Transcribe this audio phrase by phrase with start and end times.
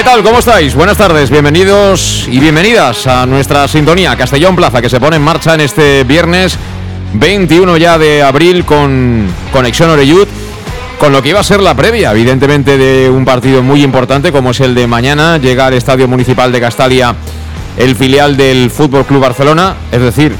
[0.00, 0.22] ¿Qué tal?
[0.22, 0.74] ¿Cómo estáis?
[0.74, 5.52] Buenas tardes, bienvenidos y bienvenidas a nuestra sintonía Castellón Plaza que se pone en marcha
[5.52, 6.56] en este viernes
[7.12, 10.26] 21 ya de abril con Conexión Oreyud,
[10.98, 14.52] con lo que iba a ser la previa, evidentemente, de un partido muy importante como
[14.52, 15.36] es el de mañana.
[15.36, 17.14] Llega al Estadio Municipal de Castalia
[17.76, 20.34] el filial del Fútbol Club Barcelona, es decir,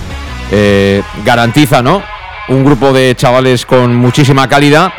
[0.53, 2.03] eh, garantiza, ¿no?
[2.49, 4.95] Un grupo de chavales con muchísima calidad,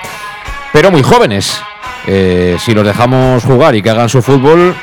[0.72, 1.64] pero muy jóvenes.
[2.08, 4.76] Eh, si los dejamos jugar y que hagan su fútbol,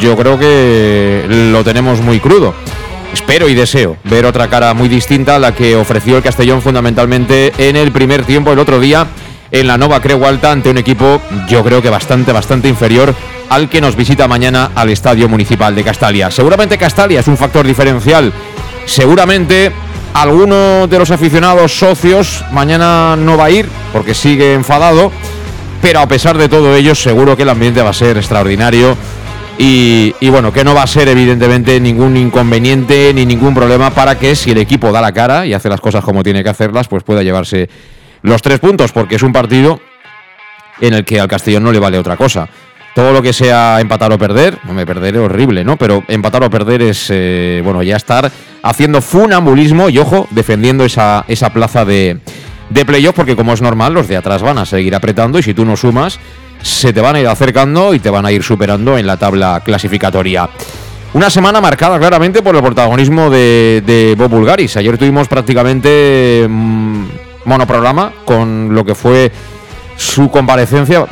[0.00, 2.54] yo creo que lo tenemos muy crudo.
[3.12, 7.52] Espero y deseo ver otra cara muy distinta a la que ofreció el Castellón fundamentalmente
[7.56, 9.06] en el primer tiempo el otro día
[9.50, 13.14] en la Nova Creu Alta ante un equipo yo creo que bastante bastante inferior
[13.48, 16.30] al que nos visita mañana al Estadio Municipal de Castalia.
[16.30, 18.30] Seguramente Castalia es un factor diferencial.
[18.84, 19.72] Seguramente
[20.12, 25.12] alguno de los aficionados socios mañana no va a ir porque sigue enfadado
[25.80, 28.96] pero a pesar de todo ello, seguro que el ambiente va a ser extraordinario.
[29.60, 34.36] Y, bueno, que no va a ser evidentemente ningún inconveniente ni ningún problema para que
[34.36, 37.02] si el equipo da la cara y hace las cosas como tiene que hacerlas, pues
[37.02, 37.68] pueda llevarse
[38.22, 39.80] los tres puntos, porque es un partido
[40.80, 42.48] en el que al Castellón no le vale otra cosa.
[42.94, 45.76] Todo lo que sea empatar o perder, me perderé horrible, ¿no?
[45.76, 48.30] Pero empatar o perder es, eh, bueno, ya estar
[48.62, 52.18] haciendo funambulismo y, ojo, defendiendo esa, esa plaza de,
[52.70, 55.54] de playoff, porque como es normal, los de atrás van a seguir apretando y si
[55.54, 56.18] tú no sumas,
[56.62, 59.60] se te van a ir acercando y te van a ir superando en la tabla
[59.64, 60.48] clasificatoria.
[61.14, 64.76] Una semana marcada claramente por el protagonismo de, Bob Bulgaris.
[64.76, 67.04] Ayer tuvimos prácticamente mm,
[67.46, 69.32] monoprograma con lo que fue
[69.96, 71.06] su comparecencia,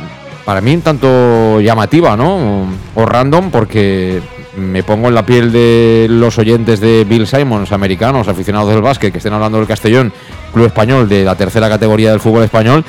[0.45, 2.67] para mí un tanto llamativa, ¿no?
[2.95, 4.21] O random, porque
[4.57, 9.11] me pongo en la piel de los oyentes de Bill Simons, americanos, aficionados del básquet,
[9.11, 10.11] que estén hablando del Castellón,
[10.51, 12.83] club español de la tercera categoría del fútbol español,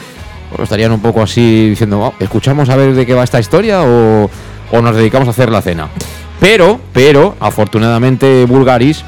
[0.50, 3.82] pues estarían un poco así diciendo, oh, ¿escuchamos a ver de qué va esta historia
[3.82, 4.30] o,
[4.72, 5.88] nos dedicamos a hacer la cena?
[6.40, 9.04] Pero, pero, afortunadamente, Bulgaris,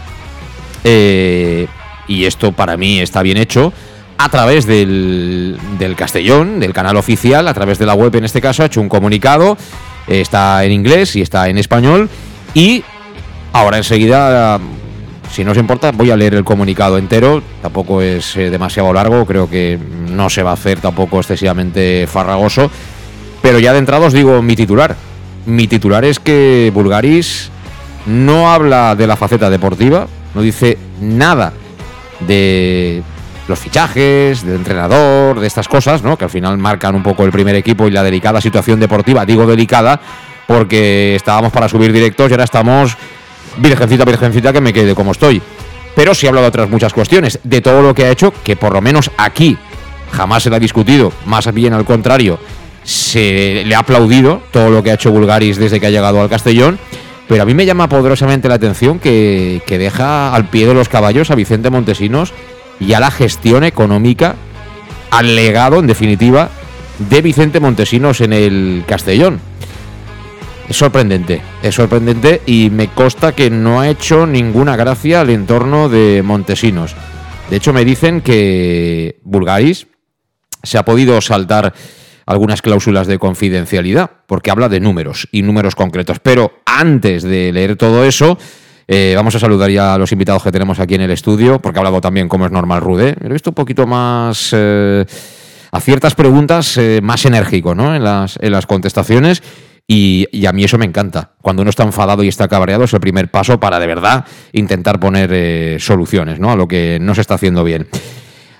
[0.84, 1.66] eh,
[2.08, 3.72] y esto para mí está bien hecho,
[4.18, 8.42] a través del, del Castellón, del canal oficial, a través de la web en este
[8.42, 9.56] caso, ha hecho un comunicado,
[10.06, 12.10] está en inglés y está en español,
[12.54, 12.84] y
[13.52, 14.58] ahora enseguida,
[15.30, 17.42] si no os importa, voy a leer el comunicado entero.
[17.62, 19.78] Tampoco es eh, demasiado largo, creo que
[20.08, 22.70] no se va a hacer tampoco excesivamente farragoso.
[23.42, 24.96] Pero ya de entrada os digo mi titular.
[25.46, 27.50] Mi titular es que Bulgaris
[28.06, 31.52] no habla de la faceta deportiva, no dice nada
[32.20, 33.02] de
[33.48, 36.16] los fichajes, del entrenador, de estas cosas, ¿no?
[36.16, 39.26] Que al final marcan un poco el primer equipo y la delicada situación deportiva.
[39.26, 40.00] Digo delicada
[40.46, 42.96] porque estábamos para subir directos y ahora estamos
[43.56, 45.40] virgencita, virgencita, que me quede como estoy.
[45.94, 48.56] Pero sí he hablado de otras muchas cuestiones, de todo lo que ha hecho, que
[48.56, 49.56] por lo menos aquí
[50.12, 52.38] jamás se le ha discutido, más bien al contrario,
[52.84, 56.28] se le ha aplaudido todo lo que ha hecho Bulgaris desde que ha llegado al
[56.28, 56.78] Castellón.
[57.28, 60.88] Pero a mí me llama poderosamente la atención que, que deja al pie de los
[60.88, 62.32] caballos a Vicente Montesinos
[62.80, 64.34] y a la gestión económica,
[65.12, 66.50] al legado, en definitiva,
[66.98, 69.40] de Vicente Montesinos en el Castellón.
[70.70, 75.88] Es sorprendente, es sorprendente y me consta que no ha hecho ninguna gracia al entorno
[75.88, 76.94] de Montesinos.
[77.50, 79.88] De hecho, me dicen que Bulgaris
[80.62, 81.74] se ha podido saltar
[82.24, 86.20] algunas cláusulas de confidencialidad, porque habla de números y números concretos.
[86.20, 88.38] Pero antes de leer todo eso,
[88.86, 91.80] eh, vamos a saludar ya a los invitados que tenemos aquí en el estudio, porque
[91.80, 93.16] ha hablado también, como es normal, Rude.
[93.20, 94.50] He visto un poquito más...
[94.52, 95.04] Eh,
[95.72, 97.94] a ciertas preguntas eh, más enérgico ¿no?
[97.94, 99.40] en, las, en las contestaciones
[99.92, 101.30] y, a mí eso me encanta.
[101.42, 105.00] Cuando uno está enfadado y está cabreado es el primer paso para de verdad intentar
[105.00, 106.52] poner eh, soluciones ¿no?
[106.52, 107.88] a lo que no se está haciendo bien.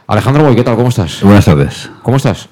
[0.09, 0.75] Alejandro ¿qué tal?
[0.75, 1.23] ¿Cómo estás?
[1.23, 1.89] Buenas tardes.
[2.03, 2.49] ¿Cómo estás?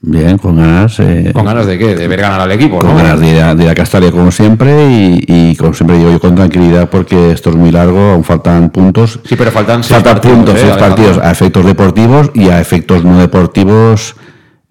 [0.00, 1.00] Bien, con ganas.
[1.00, 1.96] Eh, ¿Con ganas de qué?
[1.96, 4.86] De ver ganar al equipo, con ganas de ir, a, de Castalia como siempre
[5.26, 9.18] y, como siempre digo yo con tranquilidad porque esto es muy largo, aún faltan puntos.
[9.24, 13.02] Sí, pero faltan seis faltan partidos, puntos, seis partidos a efectos deportivos y a efectos
[13.02, 14.14] no deportivos.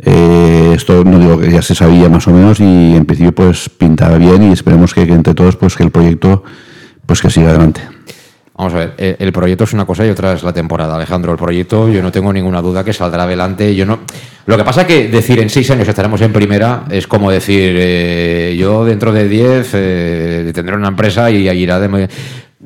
[0.06, 3.70] Eh, esto no digo que ya se sabía más o menos y en principio pues
[3.70, 6.44] pintaba bien y esperemos que, entre todos pues que el proyecto
[7.06, 7.82] pues que siga adelante.
[8.56, 11.32] Vamos a ver, eh, el proyecto es una cosa y otra es la temporada, Alejandro.
[11.32, 13.74] El proyecto, yo no tengo ninguna duda que saldrá adelante.
[13.76, 14.02] Yo no.
[14.46, 17.76] Lo que pasa es que decir en seis años estaremos en primera es como decir
[17.78, 22.10] eh, yo dentro de diez eh, tendré una empresa y irá de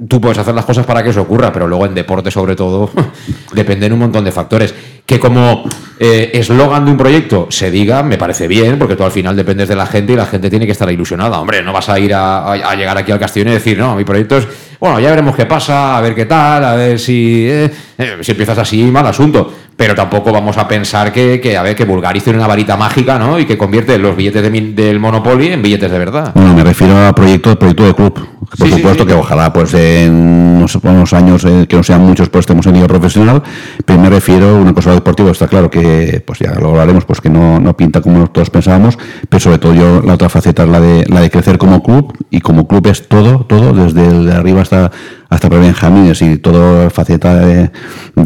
[0.07, 2.89] tú puedes hacer las cosas para que eso ocurra, pero luego en deporte sobre todo
[3.53, 4.73] dependen un montón de factores.
[5.07, 5.63] Que como
[5.97, 9.75] eslogan de un proyecto se diga, me parece bien, porque tú al final dependes de
[9.75, 11.39] la gente y la gente tiene que estar ilusionada.
[11.39, 14.03] Hombre, no vas a ir a, a llegar aquí al Castillo y decir, no, mi
[14.03, 14.47] proyecto es
[14.79, 18.31] bueno, ya veremos qué pasa, a ver qué tal, a ver si, eh, eh, si
[18.31, 19.51] empiezas así, mal asunto.
[19.75, 23.19] Pero tampoco vamos a pensar que, que a ver, que Bulgari tiene una varita mágica,
[23.19, 23.39] ¿no?
[23.39, 24.41] Y que convierte los billetes
[24.75, 26.31] del Monopoly en billetes de verdad.
[26.33, 28.27] Bueno, me refiero a proyecto, proyecto de club.
[28.57, 32.65] Por supuesto que ojalá pues en unos, años eh, que no sean muchos pues estemos
[32.67, 33.41] en liga profesional,
[33.85, 37.21] pero me refiero a una cosa deportiva, está claro que pues ya lo hablaremos, pues
[37.21, 38.97] que no, no pinta como todos pensábamos,
[39.29, 42.13] pero sobre todo yo la otra faceta es la de la de crecer como club
[42.29, 44.91] y como club es todo, todo, desde el de arriba hasta
[45.29, 47.71] hasta para Benjamines y toda faceta de,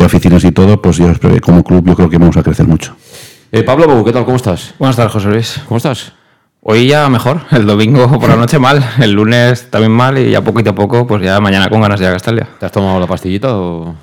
[0.03, 1.07] oficinas y todo, pues yo
[1.41, 2.95] como club yo creo que vamos a crecer mucho.
[3.51, 4.23] Eh, Pablo, ¿qué tal?
[4.23, 4.73] ¿Cómo estás?
[4.79, 5.61] Buenas tardes, José Luis.
[5.67, 6.13] ¿Cómo estás?
[6.63, 10.41] Hoy ya mejor, el domingo por la noche mal, el lunes también mal y ya
[10.41, 12.47] poquito a poco, pues ya mañana con ganas de ir a Castalia.
[12.59, 13.95] ¿Te has tomado la pastillita o...?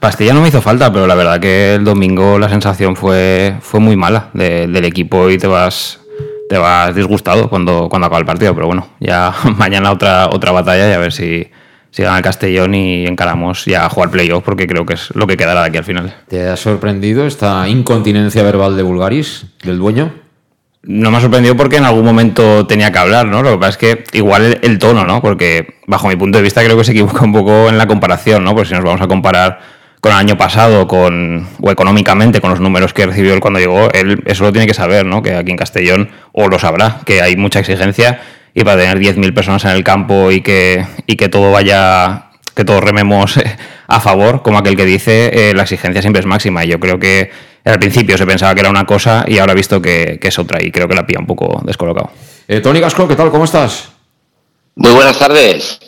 [0.00, 3.80] Pastilla no me hizo falta, pero la verdad que el domingo la sensación fue, fue
[3.80, 6.00] muy mala del equipo y te vas,
[6.48, 8.54] te vas disgustado cuando, cuando acaba el partido.
[8.54, 11.50] Pero bueno, ya mañana otra, otra batalla y a ver si,
[11.90, 15.26] si gana el Castellón y encaramos ya a jugar playoff, porque creo que es lo
[15.26, 16.14] que quedará de aquí al final.
[16.28, 20.21] ¿Te ha sorprendido esta incontinencia verbal de Bulgaris, del dueño?
[20.84, 23.42] No me ha sorprendido porque en algún momento tenía que hablar, ¿no?
[23.42, 25.22] Lo que pasa es que igual el, tono, ¿no?
[25.22, 28.42] Porque bajo mi punto de vista creo que se equivoca un poco en la comparación,
[28.42, 28.54] ¿no?
[28.54, 29.60] Pues si nos vamos a comparar
[30.00, 33.92] con el año pasado, con, o económicamente, con los números que recibió él cuando llegó,
[33.92, 35.22] él eso lo tiene que saber, ¿no?
[35.22, 38.20] Que aquí en Castellón, o lo sabrá, que hay mucha exigencia
[38.52, 42.64] y para tener 10.000 personas en el campo y que, y que todo vaya, que
[42.64, 43.34] todos rememos
[43.86, 46.64] a favor, como aquel que dice, eh, la exigencia siempre es máxima.
[46.64, 47.30] Y yo creo que
[47.64, 50.58] al principio se pensaba que era una cosa y ahora he visto que, es otra
[50.62, 52.10] y creo que la pilla un poco descolocado.
[52.48, 53.30] Eh, Tony Gasco, ¿qué tal?
[53.30, 53.88] ¿Cómo estás?
[54.74, 55.78] Muy buenas tardes.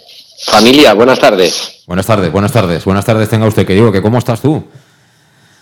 [0.47, 1.83] Familia, buenas tardes.
[1.87, 2.85] Buenas tardes, buenas tardes.
[2.85, 4.65] Buenas tardes tenga usted, que digo, que ¿cómo estás tú?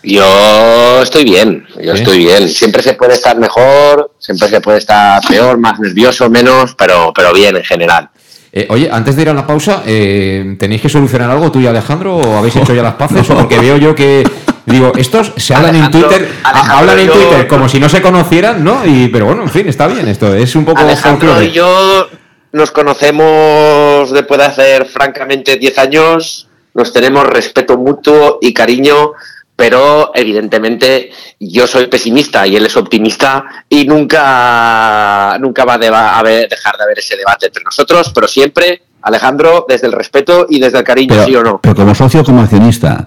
[0.03, 2.49] Yo estoy bien, yo estoy bien.
[2.49, 7.33] Siempre se puede estar mejor, siempre se puede estar peor, más nervioso, menos, pero, pero
[7.33, 8.09] bien en general.
[8.55, 11.65] Eh, oye, antes de ir a la pausa, eh, ¿tenéis que solucionar algo tú y
[11.65, 13.27] Alejandro o habéis hecho ya las paces?
[13.27, 14.23] O porque veo yo que
[14.65, 18.85] Digo, estos se hablan en Twitter, hablan en Twitter como si no se conocieran, ¿no?
[18.85, 20.79] Y, pero bueno, en fin, está bien esto, es un poco...
[20.79, 22.07] Alejandro y yo
[22.53, 29.11] nos conocemos después de hacer francamente 10 años, nos tenemos respeto mutuo y cariño,
[29.55, 36.77] pero evidentemente yo soy pesimista y él es optimista y nunca, nunca va a dejar
[36.77, 40.83] de haber ese debate entre nosotros, pero siempre, Alejandro, desde el respeto y desde el
[40.83, 41.59] cariño, ¿sí o no?
[41.61, 43.05] Pero como socio como accionista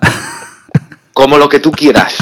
[1.16, 2.14] como lo que tú quieras.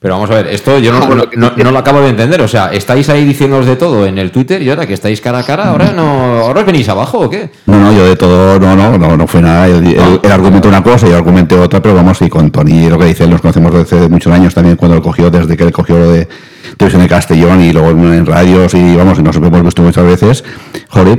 [0.00, 0.92] Pero vamos a ver, esto yo
[1.36, 2.40] no, lo acabo de entender.
[2.40, 5.40] O sea, estáis ahí diciéndonos de todo en el Twitter y ahora que estáis cara
[5.40, 7.50] a cara, ahora no, ahora os venís abajo o qué?
[7.66, 9.66] No, no, yo de todo, no, no, no, no fue nada.
[9.66, 13.06] Él, argumentó una cosa y yo argumenté otra, pero vamos, y con Tony lo que
[13.06, 15.98] dice, nos conocemos desde hace muchos años también cuando lo cogió, desde que él cogió
[15.98, 16.28] lo de
[16.76, 20.44] televisión de Castellón y luego en radios y vamos, y nos hemos visto muchas veces,
[20.90, 21.18] joder,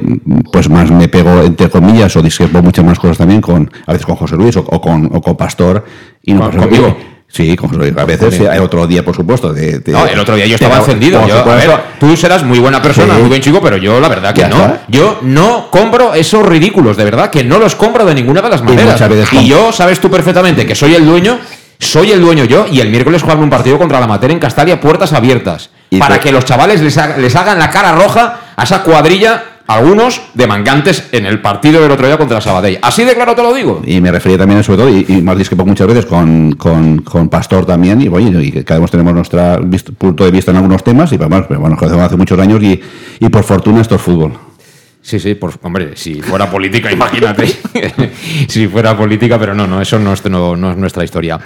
[0.54, 4.06] pues más me pego entre comillas o discrepo muchas más cosas también con, a veces
[4.06, 5.84] con José Luis o, con, o con Pastor
[6.24, 6.96] y no, conmigo.
[7.32, 7.56] Sí,
[7.96, 9.54] a veces hay otro día, por supuesto.
[9.54, 11.22] De, no, el otro día yo estaba encendido.
[12.00, 14.78] tú serás muy buena persona, muy buen chico, pero yo la verdad que no.
[14.88, 18.64] Yo no compro esos ridículos, de verdad, que no los compro de ninguna de las
[18.64, 19.02] maneras.
[19.32, 21.40] Y, yo, sabes tú perfectamente que soy el dueño,
[21.78, 24.82] soy el dueño yo, y el miércoles jugarme un partido contra la Mater en Castalia,
[24.82, 25.70] puertas abiertas.
[26.00, 30.48] Para que los chavales les, les hagan la cara roja a esa cuadrilla algunos de
[30.48, 32.80] mangantes en el partido del otro día contra Sabadell.
[32.82, 33.84] Así de claro te lo digo.
[33.86, 37.68] Y me refería también, sobre todo, y, y más discrepo muchas veces con, con, Pastor
[37.68, 41.46] también, y y cada uno tenemos nuestro punto de vista en algunos temas, y vamos,
[41.48, 42.82] pero bueno, hace muchos años y,
[43.20, 44.49] y por fortuna esto es fútbol.
[45.02, 47.48] Sí, sí, por, hombre, si fuera política, imagínate.
[48.48, 51.40] si fuera política, pero no, no, eso no es, no, no es nuestra historia.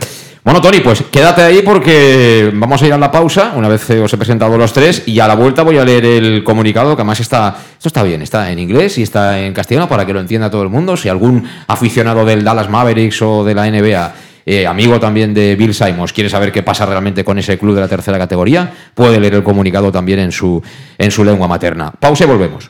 [0.44, 4.12] Bueno, Tony, pues quédate ahí porque vamos a ir a la pausa, una vez os
[4.12, 7.22] he presentado los tres, y a la vuelta voy a leer el comunicado, que además
[7.22, 10.50] está, esto está bien, está en inglés y está en castellano para que lo entienda
[10.50, 10.98] todo el mundo.
[10.98, 14.14] Si algún aficionado del Dallas Mavericks o de la NBA
[14.46, 17.82] eh, amigo también de Bill Simons, quiere saber qué pasa realmente con ese club de
[17.82, 20.62] la tercera categoría, puede leer el comunicado también en su,
[20.98, 21.92] en su lengua materna.
[21.92, 22.70] Pausa y volvemos.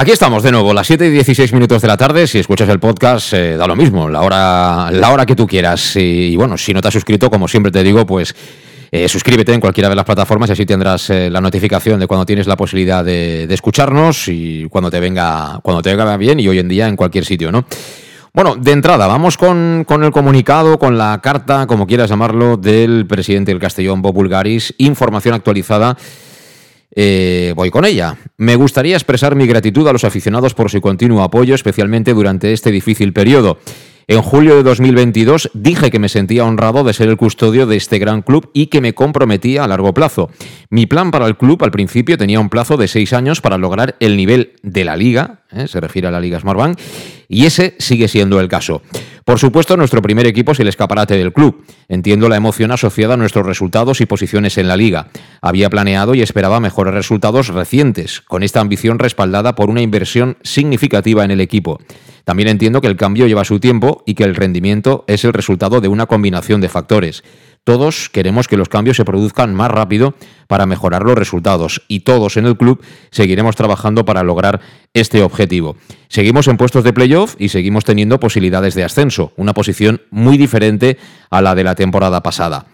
[0.00, 2.28] Aquí estamos de nuevo, las 7 y 16 minutos de la tarde.
[2.28, 5.96] Si escuchas el podcast, eh, da lo mismo, la hora, la hora que tú quieras.
[5.96, 8.32] Y, bueno, si no te has suscrito, como siempre te digo, pues
[8.92, 12.24] eh, suscríbete en cualquiera de las plataformas y así tendrás eh, la notificación de cuando
[12.24, 16.60] tienes la posibilidad de, escucharnos y cuando te venga, cuando te venga bien y hoy
[16.60, 17.64] en día en cualquier sitio, ¿no?
[18.32, 23.04] Bueno, de entrada, vamos con, con, el comunicado, con la carta, como quieras llamarlo, del
[23.08, 25.96] presidente del Castellón, Bob Bulgaris, información actualizada
[26.94, 28.16] eh, voy con ella.
[28.36, 32.70] Me gustaría expresar mi gratitud a los aficionados por su continuo apoyo, especialmente durante este
[32.70, 33.58] difícil periodo.
[34.10, 37.98] En julio de 2022 dije que me sentía honrado de ser el custodio de este
[37.98, 40.30] gran club y que me comprometía a largo plazo.
[40.70, 43.96] Mi plan para el club al principio tenía un plazo de seis años para lograr
[44.00, 45.66] el nivel de la liga, ¿eh?
[45.66, 46.78] se refiere a la Liga Smartbank,
[47.28, 48.82] y ese sigue siendo el caso.
[49.24, 51.64] Por supuesto, nuestro primer equipo es el escaparate del club.
[51.88, 55.08] Entiendo la emoción asociada a nuestros resultados y posiciones en la liga.
[55.42, 61.24] Había planeado y esperaba mejores resultados recientes, con esta ambición respaldada por una inversión significativa
[61.24, 61.78] en el equipo.
[62.24, 65.80] También entiendo que el cambio lleva su tiempo y que el rendimiento es el resultado
[65.80, 67.22] de una combinación de factores.
[67.64, 70.14] Todos queremos que los cambios se produzcan más rápido
[70.46, 74.60] para mejorar los resultados y todos en el club seguiremos trabajando para lograr
[74.94, 75.76] este objetivo.
[76.08, 80.96] Seguimos en puestos de playoff y seguimos teniendo posibilidades de ascenso, una posición muy diferente
[81.30, 82.66] a la de la temporada pasada.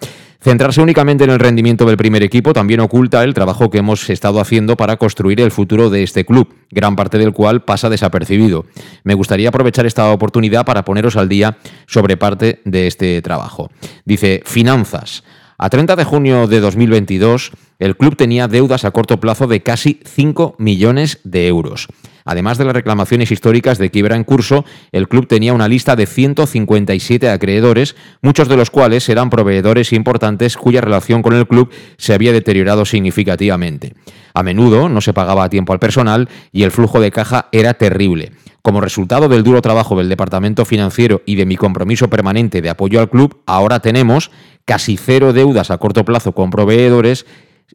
[0.45, 4.41] Centrarse únicamente en el rendimiento del primer equipo también oculta el trabajo que hemos estado
[4.41, 8.67] haciendo para construir el futuro de este club, gran parte del cual pasa desapercibido.
[9.05, 13.71] Me gustaría aprovechar esta oportunidad para poneros al día sobre parte de este trabajo.
[14.05, 15.25] Dice, finanzas.
[15.57, 20.01] A 30 de junio de 2022, el club tenía deudas a corto plazo de casi
[20.05, 21.89] 5 millones de euros.
[22.25, 26.07] Además de las reclamaciones históricas de quiebra en curso, el club tenía una lista de
[26.07, 32.15] 157 acreedores, muchos de los cuales eran proveedores importantes cuya relación con el club se
[32.15, 33.95] había deteriorado significativamente.
[34.33, 37.75] A menudo no se pagaba a tiempo al personal y el flujo de caja era
[37.75, 38.33] terrible.
[38.63, 42.99] Como resultado del duro trabajo del departamento financiero y de mi compromiso permanente de apoyo
[42.99, 44.31] al club, ahora tenemos
[44.65, 47.27] casi cero deudas a corto plazo con proveedores,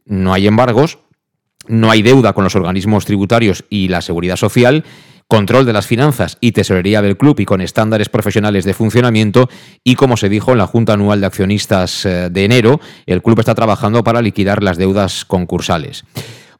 [0.04, 0.98] no hay embargos,
[1.70, 4.84] no hay deuda con los organismos tributarios y la seguridad social,
[5.28, 9.48] control de las finanzas y tesorería del club y con estándares profesionales de funcionamiento
[9.84, 13.38] y como se dijo en la Junta Anual de Accionistas eh, de enero, el club
[13.38, 16.04] está trabajando para liquidar las deudas concursales.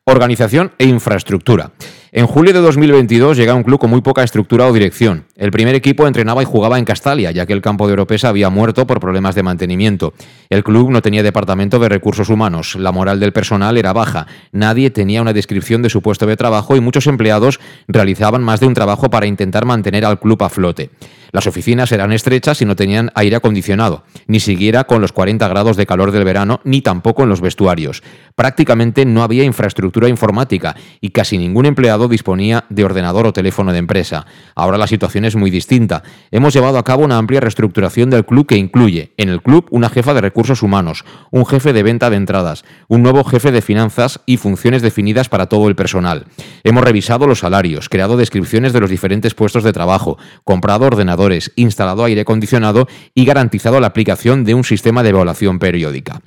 [0.04, 1.72] Organización e infraestructura.
[2.12, 5.26] En julio de 2022 llega un club con muy poca estructura o dirección.
[5.36, 8.50] El primer equipo entrenaba y jugaba en Castalia, ya que el campo de Oropesa había
[8.50, 10.12] muerto por problemas de mantenimiento.
[10.48, 14.90] El club no tenía departamento de recursos humanos, la moral del personal era baja, nadie
[14.90, 18.74] tenía una descripción de su puesto de trabajo y muchos empleados realizaban más de un
[18.74, 20.90] trabajo para intentar mantener al club a flote.
[21.32, 25.76] Las oficinas eran estrechas y no tenían aire acondicionado, ni siquiera con los 40 grados
[25.76, 28.02] de calor del verano, ni tampoco en los vestuarios.
[28.34, 33.78] Prácticamente no había infraestructura informática y casi ningún empleado disponía de ordenador o teléfono de
[33.78, 34.26] empresa.
[34.54, 36.02] Ahora la situación es muy distinta.
[36.30, 39.88] Hemos llevado a cabo una amplia reestructuración del club que incluye en el club una
[39.88, 44.20] jefa de recursos humanos, un jefe de venta de entradas, un nuevo jefe de finanzas
[44.26, 46.26] y funciones definidas para todo el personal.
[46.64, 52.04] Hemos revisado los salarios, creado descripciones de los diferentes puestos de trabajo, comprado ordenadores, instalado
[52.04, 56.20] aire acondicionado y garantizado la aplicación de un sistema de evaluación periódica.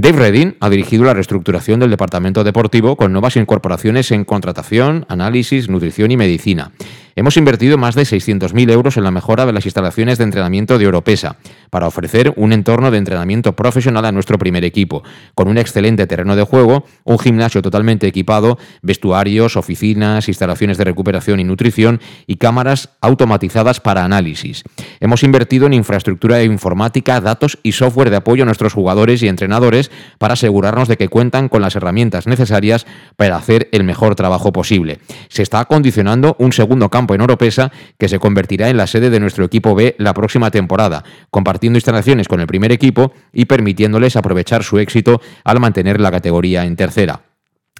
[0.00, 5.68] Dave Redding ha dirigido la reestructuración del departamento deportivo con nuevas incorporaciones en contratación, análisis,
[5.68, 6.72] nutrición y medicina.
[7.16, 10.86] Hemos invertido más de 600.000 euros en la mejora de las instalaciones de entrenamiento de
[10.86, 11.36] Europesa
[11.68, 15.02] para ofrecer un entorno de entrenamiento profesional a nuestro primer equipo,
[15.34, 21.40] con un excelente terreno de juego, un gimnasio totalmente equipado, vestuarios, oficinas, instalaciones de recuperación
[21.40, 24.62] y nutrición y cámaras automatizadas para análisis.
[25.00, 29.89] Hemos invertido en infraestructura informática, datos y software de apoyo a nuestros jugadores y entrenadores
[30.18, 35.00] para asegurarnos de que cuentan con las herramientas necesarias para hacer el mejor trabajo posible.
[35.28, 39.20] Se está acondicionando un segundo campo en Oropesa, que se convertirá en la sede de
[39.20, 44.64] nuestro equipo B la próxima temporada, compartiendo instalaciones con el primer equipo y permitiéndoles aprovechar
[44.64, 47.22] su éxito al mantener la categoría en tercera.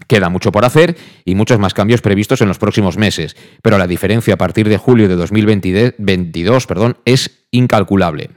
[0.07, 3.87] Queda mucho por hacer y muchos más cambios previstos en los próximos meses, pero la
[3.87, 8.31] diferencia a partir de julio de 2022 perdón, es incalculable.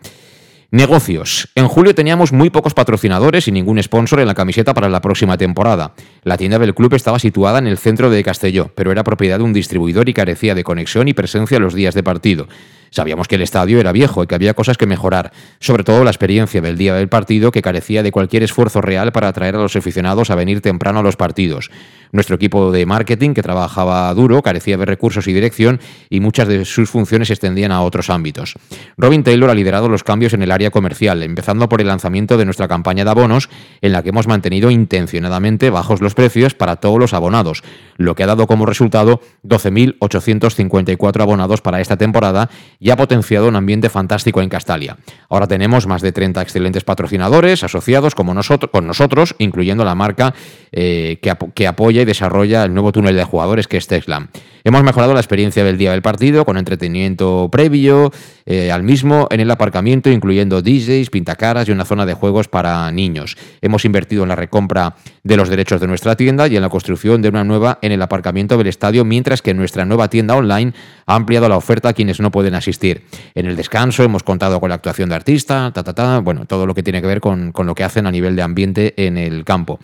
[0.74, 1.50] Negocios.
[1.54, 5.38] En julio teníamos muy pocos patrocinadores y ningún sponsor en la camiseta para la próxima
[5.38, 5.94] temporada.
[6.24, 9.44] La tienda del club estaba situada en el centro de Castelló, pero era propiedad de
[9.44, 12.48] un distribuidor y carecía de conexión y presencia los días de partido.
[12.94, 16.12] Sabíamos que el estadio era viejo y que había cosas que mejorar, sobre todo la
[16.12, 19.76] experiencia del día del partido que carecía de cualquier esfuerzo real para atraer a los
[19.76, 21.72] aficionados a venir temprano a los partidos.
[22.12, 25.80] Nuestro equipo de marketing, que trabajaba duro, carecía de recursos y dirección
[26.12, 28.54] y muchas de sus funciones se extendían a otros ámbitos.
[28.96, 32.46] Robin Taylor ha liderado los cambios en el área comercial, empezando por el lanzamiento de
[32.46, 33.50] nuestra campaña de abonos,
[33.82, 37.64] en la que hemos mantenido intencionadamente bajos los precios para todos los abonados,
[37.98, 42.50] lo que ha dado como resultado 12.854 abonados para esta temporada
[42.80, 44.98] y ha potenciado un ambiente fantástico en Castalia.
[45.30, 50.34] Ahora tenemos más de 30 excelentes patrocinadores asociados como nosotros, con nosotros, incluyendo la marca
[50.72, 54.30] eh, que, que apoya desarrolla el nuevo túnel de jugadores que es Tesla.
[54.66, 58.14] Hemos mejorado la experiencia del día del partido con entretenimiento previo
[58.46, 62.90] eh, al mismo en el aparcamiento, incluyendo DJs, pintacaras y una zona de juegos para
[62.92, 63.36] niños.
[63.62, 67.22] Hemos invertido en la recompra de los derechos de nuestra tienda y en la construcción
[67.22, 70.74] de una nueva en el aparcamiento del estadio, mientras que nuestra nueva tienda online
[71.06, 73.04] ha ampliado la oferta a quienes no pueden asistir.
[73.36, 76.66] En el descanso hemos contado con la actuación de artista, ta, ta, ta, bueno, todo
[76.66, 79.44] lo que tiene que ver con lo que hacen a nivel de ambiente en el
[79.44, 79.80] campo.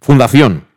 [0.00, 0.67] Fundación.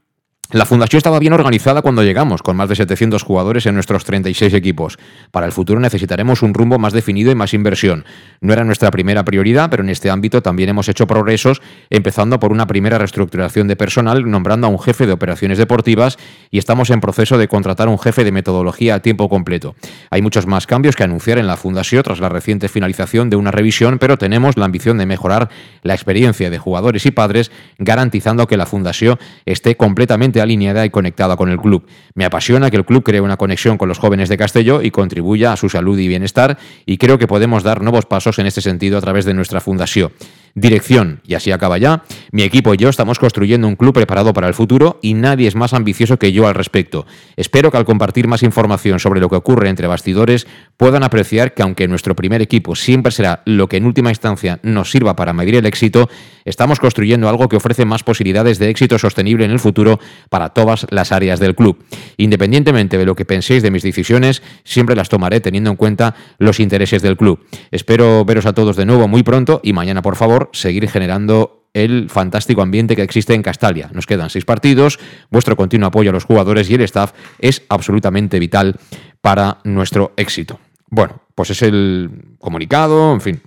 [0.53, 4.53] La fundación estaba bien organizada cuando llegamos, con más de 700 jugadores en nuestros 36
[4.53, 4.99] equipos.
[5.31, 8.03] Para el futuro necesitaremos un rumbo más definido y más inversión.
[8.41, 12.51] No era nuestra primera prioridad, pero en este ámbito también hemos hecho progresos, empezando por
[12.51, 16.17] una primera reestructuración de personal, nombrando a un jefe de operaciones deportivas
[16.49, 19.75] y estamos en proceso de contratar un jefe de metodología a tiempo completo.
[20.09, 23.51] Hay muchos más cambios que anunciar en la fundación tras la reciente finalización de una
[23.51, 25.47] revisión, pero tenemos la ambición de mejorar
[25.81, 31.35] la experiencia de jugadores y padres, garantizando que la fundación esté completamente alineada y conectada
[31.35, 31.85] con el club.
[32.15, 35.53] Me apasiona que el club cree una conexión con los jóvenes de Castelló y contribuya
[35.53, 38.97] a su salud y bienestar y creo que podemos dar nuevos pasos en este sentido
[38.97, 40.11] a través de nuestra fundación.
[40.53, 44.47] Dirección, y así acaba ya, mi equipo y yo estamos construyendo un club preparado para
[44.47, 47.05] el futuro y nadie es más ambicioso que yo al respecto.
[47.37, 51.63] Espero que al compartir más información sobre lo que ocurre entre bastidores puedan apreciar que
[51.63, 55.55] aunque nuestro primer equipo siempre será lo que en última instancia nos sirva para medir
[55.55, 56.09] el éxito,
[56.43, 60.85] estamos construyendo algo que ofrece más posibilidades de éxito sostenible en el futuro para todas
[60.89, 61.83] las áreas del club.
[62.17, 66.59] Independientemente de lo que penséis de mis decisiones, siempre las tomaré teniendo en cuenta los
[66.59, 67.45] intereses del club.
[67.71, 72.09] Espero veros a todos de nuevo muy pronto y mañana, por favor, seguir generando el
[72.09, 73.89] fantástico ambiente que existe en Castalia.
[73.93, 74.99] Nos quedan seis partidos,
[75.29, 78.75] vuestro continuo apoyo a los jugadores y el staff es absolutamente vital
[79.21, 80.59] para nuestro éxito.
[80.89, 83.41] Bueno, pues es el comunicado, en fin,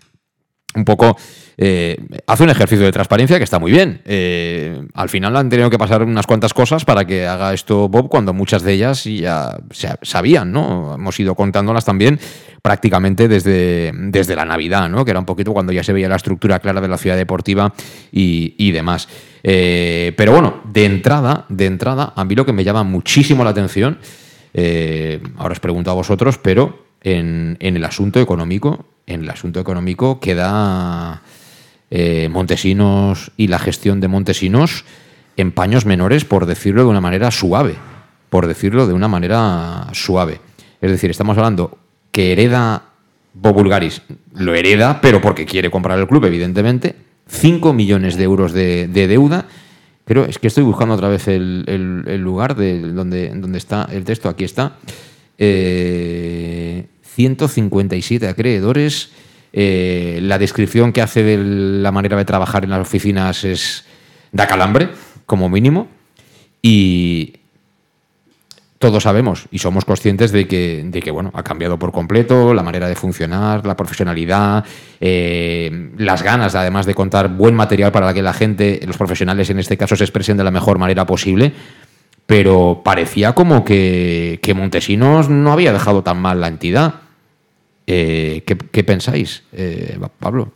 [0.74, 1.16] un poco
[1.56, 4.00] eh, hace un ejercicio de transparencia que está muy bien.
[4.04, 8.08] Eh, al final han tenido que pasar unas cuantas cosas para que haga esto Bob,
[8.08, 10.94] cuando muchas de ellas ya se sabían, ¿no?
[10.94, 12.18] Hemos ido contándolas también
[12.62, 15.04] prácticamente desde, desde la Navidad, ¿no?
[15.04, 17.72] Que era un poquito cuando ya se veía la estructura clara de la ciudad deportiva
[18.10, 19.08] y, demás.
[19.42, 23.50] Eh, pero bueno, de entrada, de entrada, a mí lo que me llama muchísimo la
[23.50, 23.98] atención
[25.36, 30.20] ahora os pregunto a vosotros, pero en, en el asunto económico, en el asunto económico
[30.20, 31.22] queda
[31.90, 34.84] eh, Montesinos y la gestión de Montesinos
[35.36, 37.74] en paños menores, por decirlo de una manera suave.
[38.30, 40.40] Por decirlo de una manera suave.
[40.80, 41.78] Es decir, estamos hablando
[42.10, 42.82] que hereda
[43.34, 44.02] Bobulgaris,
[44.34, 46.94] lo hereda, pero porque quiere comprar el club, evidentemente.
[47.26, 49.46] 5 millones de euros de, de deuda.
[50.04, 53.88] Pero es que estoy buscando otra vez el, el- el lugar de donde, donde está
[53.90, 54.28] el texto.
[54.28, 54.76] Aquí está.
[55.38, 59.10] Eh, 157 acreedores.
[59.52, 63.84] Eh, la descripción que hace de la manera de trabajar en las oficinas es
[64.32, 64.88] da calambre,
[65.26, 65.88] como mínimo.
[66.60, 67.34] Y
[68.84, 72.62] todos sabemos y somos conscientes de que, de que bueno, ha cambiado por completo la
[72.62, 74.64] manera de funcionar, la profesionalidad,
[75.00, 79.58] eh, las ganas, además de contar buen material para que la gente, los profesionales en
[79.58, 81.52] este caso, se expresen de la mejor manera posible.
[82.26, 87.03] Pero parecía como que, que Montesinos no había dejado tan mal la entidad.
[87.86, 90.52] Eh, ¿qué, qué pensáis, eh, Pablo?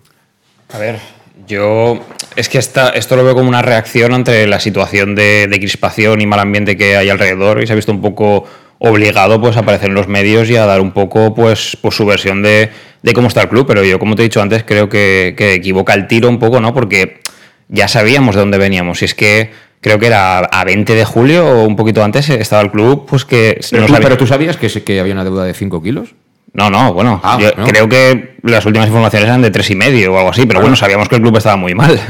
[0.72, 0.98] A ver,
[1.46, 2.00] yo
[2.36, 6.20] es que esta, esto lo veo como una reacción ante la situación de, de crispación
[6.20, 8.44] y mal ambiente que hay alrededor y se ha visto un poco
[8.78, 12.06] obligado pues a aparecer en los medios y a dar un poco pues, pues su
[12.06, 12.70] versión de,
[13.02, 15.54] de cómo está el club, pero yo como te he dicho antes creo que, que
[15.54, 16.72] equivoca el tiro un poco, ¿no?
[16.72, 17.20] Porque
[17.68, 21.46] ya sabíamos de dónde veníamos y es que creo que era a 20 de julio
[21.46, 24.26] o un poquito antes estaba el club pues que Pero, no tú, sabía- pero tú
[24.26, 26.14] sabías que, que había una deuda de 5 kilos.
[26.58, 27.64] No, no, bueno, Ah, yo no.
[27.66, 30.76] creo que las últimas informaciones eran de tres y medio o algo así, pero bueno,
[30.76, 31.98] sabíamos que el club estaba muy mal.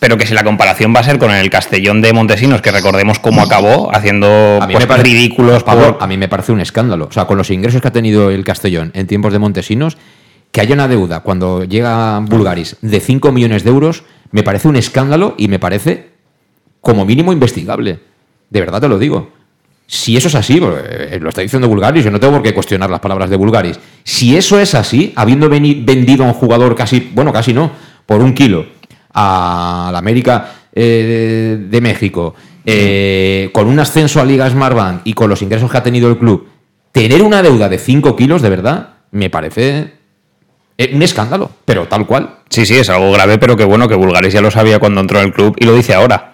[0.00, 3.18] Pero que si la comparación va a ser con el Castellón de Montesinos, que recordemos
[3.20, 6.52] cómo acabó, haciendo A mí pues, me parece- ridículos Pablo, por- a mí me parece
[6.52, 7.06] un escándalo.
[7.06, 9.96] O sea, con los ingresos que ha tenido el Castellón en tiempos de Montesinos,
[10.52, 14.76] que haya una deuda cuando llega Bulgaris de 5 millones de euros, me parece un
[14.76, 16.10] escándalo y me parece
[16.82, 18.00] como mínimo investigable.
[18.50, 19.30] De verdad te lo digo.
[19.86, 22.88] Si eso es así, eh, lo está diciendo Bulgaris, yo no tengo por qué cuestionar
[22.88, 23.78] las palabras de Bulgaris.
[24.02, 27.70] Si eso es así, habiendo vendido a un jugador casi, bueno, casi no,
[28.06, 28.66] por un kilo
[29.12, 35.28] a la América eh, de, México, eh, con un ascenso a Liga Smartbank y con
[35.28, 36.48] los ingresos que ha tenido el club,
[36.90, 39.92] tener una deuda de 5 kilos, de verdad, me parece
[40.92, 42.38] un escándalo, pero tal cual.
[42.48, 45.20] Sí, sí, es algo grave, pero que bueno, que Bulgaris ya lo sabía cuando entró
[45.20, 46.33] en el club y lo dice ahora.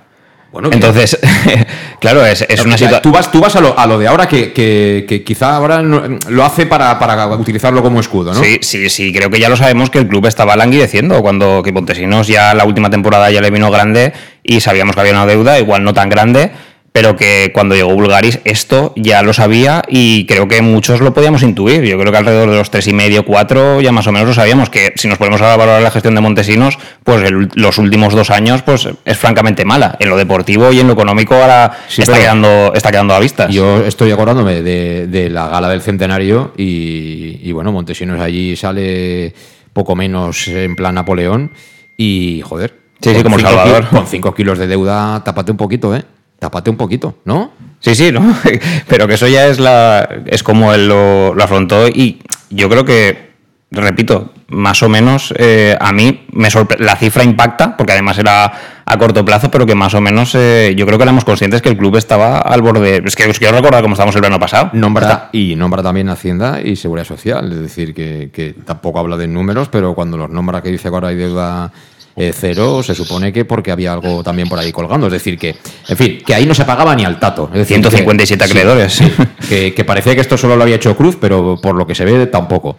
[0.52, 1.16] Bueno, Entonces,
[2.00, 3.02] claro, es, es una situación...
[3.02, 5.80] Tú vas, tú vas a, lo, a lo de ahora que, que- que quizá ahora
[5.80, 8.42] no- lo hace para, para utilizarlo como escudo, ¿no?
[8.42, 11.70] Sí, sí, sí, creo que ya lo sabemos que el club estaba languideciendo cuando que
[11.72, 15.58] Montesinos ya la última temporada ya le vino grande y sabíamos que había una deuda,
[15.60, 16.50] igual no tan grande,
[16.92, 21.42] pero que cuando llegó Bulgaris esto ya lo sabía y creo que muchos lo podíamos
[21.44, 21.84] intuir.
[21.84, 24.34] Yo creo que alrededor de los tres y medio, cuatro, ya más o menos lo
[24.34, 28.14] sabíamos que si nos ponemos a valorar la gestión de Montesinos, pues el- los últimos
[28.14, 29.96] dos años pues es francamente mala.
[30.00, 33.54] En lo deportivo y en lo económico ahora Sí, está, quedando, está quedando a vistas.
[33.54, 39.32] Yo estoy acordándome de, de la gala del centenario y, y, bueno, Montesinos allí sale
[39.72, 41.52] poco menos en plan Napoleón
[41.96, 42.74] y joder.
[43.00, 43.88] Sí, como cinco Salvador.
[43.88, 46.02] ki- Con 5 kilos de deuda, tápate un poquito, ¿eh?
[46.40, 47.52] Tápate un poquito, ¿no?
[47.78, 48.34] Sí, sí, ¿no?
[48.88, 50.08] Pero que eso ya es la.
[50.26, 51.86] es como él lo, lo afrontó.
[51.86, 53.30] Y yo creo que,
[53.70, 58.52] repito, más o menos eh, a mí me sorpre- la cifra impacta, porque además era
[58.84, 61.68] a corto plazo, pero que más o menos eh, yo creo que éramos conscientes que
[61.68, 63.00] el club estaba al borde.
[63.04, 64.70] Es que os quiero recordar cómo estábamos el verano pasado.
[64.72, 69.28] Nombra, y nombra también Hacienda y Seguridad Social, es decir, que, que tampoco habla de
[69.28, 71.70] números, pero cuando los nombra que dice que ahora hay deuda
[72.16, 75.06] eh, cero, se supone que porque había algo también por ahí colgando.
[75.06, 75.56] Es decir, que,
[75.88, 77.44] en fin, que ahí no se pagaba ni al tato.
[77.52, 78.92] Es decir, 157 que- acreedores.
[78.92, 81.86] sí, sí, que, que parecía que esto solo lo había hecho Cruz, pero por lo
[81.86, 82.78] que se ve, tampoco.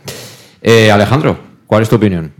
[0.62, 2.32] Eh, Alejandro, ¿cuál es tu opinión?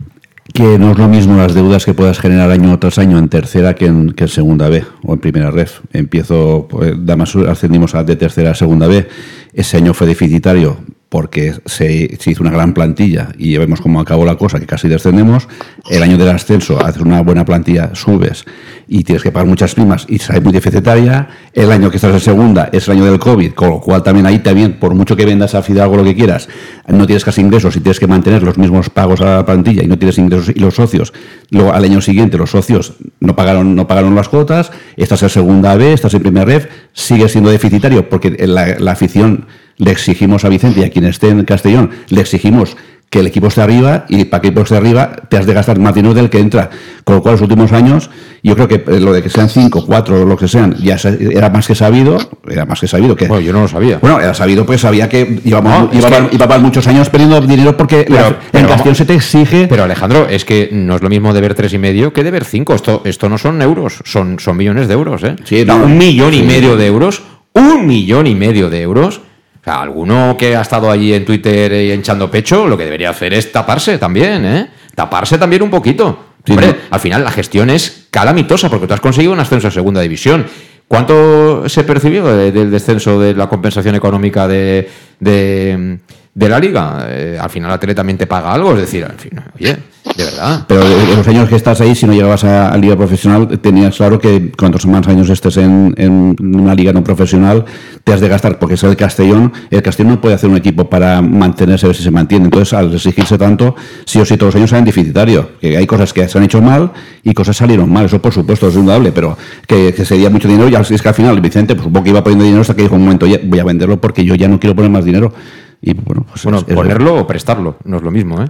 [0.52, 3.74] que no es lo mismo las deudas que puedas generar año tras año en tercera
[3.74, 5.80] que en, que en segunda B o en primera ref.
[5.94, 9.08] Empiezo, pues, Damasur, ascendimos a- de tercera a segunda B.
[9.54, 10.76] Ese año fue deficitario
[11.12, 15.46] porque se, hizo una gran plantilla y vemos cómo acabó la cosa, que casi descendemos.
[15.90, 18.46] El año del ascenso, haces una buena plantilla, subes
[18.88, 21.28] y tienes que pagar muchas primas y sale muy deficitaria.
[21.52, 24.24] El año que estás en segunda es el año del COVID, con lo cual también
[24.24, 26.48] ahí también, por mucho que vendas a Fidalgo lo que quieras,
[26.88, 29.88] no tienes casi ingresos y tienes que mantener los mismos pagos a la plantilla y
[29.88, 31.12] no tienes ingresos y los socios.
[31.50, 35.76] Luego al año siguiente los socios no pagaron, no pagaron las cuotas, estás en segunda
[35.76, 39.46] B, estás en primera ref, sigues siendo deficitario porque la afición
[39.82, 42.76] le exigimos a Vicente y a quien esté en Castellón, le exigimos
[43.10, 45.52] que el equipo esté arriba y para que el equipo esté arriba te has de
[45.52, 46.70] gastar más dinero del que entra.
[47.04, 48.08] Con lo cual, los últimos años,
[48.42, 50.96] yo creo que eh, lo de que sean cinco, cuatro o lo que sean, ya
[51.30, 52.16] era más que sabido,
[52.48, 53.26] era más que sabido que...
[53.26, 53.98] Bueno, yo no lo sabía.
[53.98, 58.06] Bueno, era sabido, pues sabía que llevamos, No, que- llevaban muchos años perdiendo dinero porque
[58.08, 59.66] Pero- la- pero en Castellón se te exige...
[59.68, 62.72] Pero Alejandro, es que no es lo mismo deber tres y medio que deber cinco.
[62.74, 65.36] Esto, esto no son euros, son, son millones de euros, ¿eh?
[65.44, 69.20] Sí, no, un millón y medio de euros, un millón y medio de euros.
[69.62, 73.10] O sea, alguno que ha estado allí en Twitter y echando pecho, lo que debería
[73.10, 74.68] hacer es taparse también, ¿eh?
[74.96, 76.18] Taparse también un poquito.
[76.48, 80.00] Hombre, al final la gestión es calamitosa porque tú has conseguido un ascenso a segunda
[80.00, 80.44] división.
[80.88, 85.98] ¿Cuánto se percibió del descenso de la compensación económica de, de,
[86.34, 87.06] de la liga?
[87.08, 89.76] Eh, al final la tele también te paga algo, es decir, al fin, oye,
[90.16, 90.64] de verdad.
[90.68, 93.96] Pero en los años que estás ahí, si no llegabas a, a liga profesional, tenías
[93.96, 97.64] claro que cuantos más años estés en, en una liga no profesional,
[98.04, 100.88] te has de gastar, porque es el Castellón, el Castellón no puede hacer un equipo
[100.90, 102.44] para mantenerse, a ver si se mantiene.
[102.46, 105.46] Entonces, al exigirse tanto, sí o sí todos los años salen deficitarios.
[105.60, 108.68] Que hay cosas que se han hecho mal y cosas salieron mal, eso por supuesto
[108.68, 111.84] es indudable, pero que, que sería mucho dinero y es que al final Vicente, pues
[111.84, 114.24] supongo que iba poniendo dinero hasta que dijo un momento, "Oye, voy a venderlo porque
[114.24, 115.32] yo ya no quiero poner más dinero.
[115.80, 118.46] Y bueno, pues Bueno, es- es- ponerlo o prestarlo, no es lo mismo, ¿eh?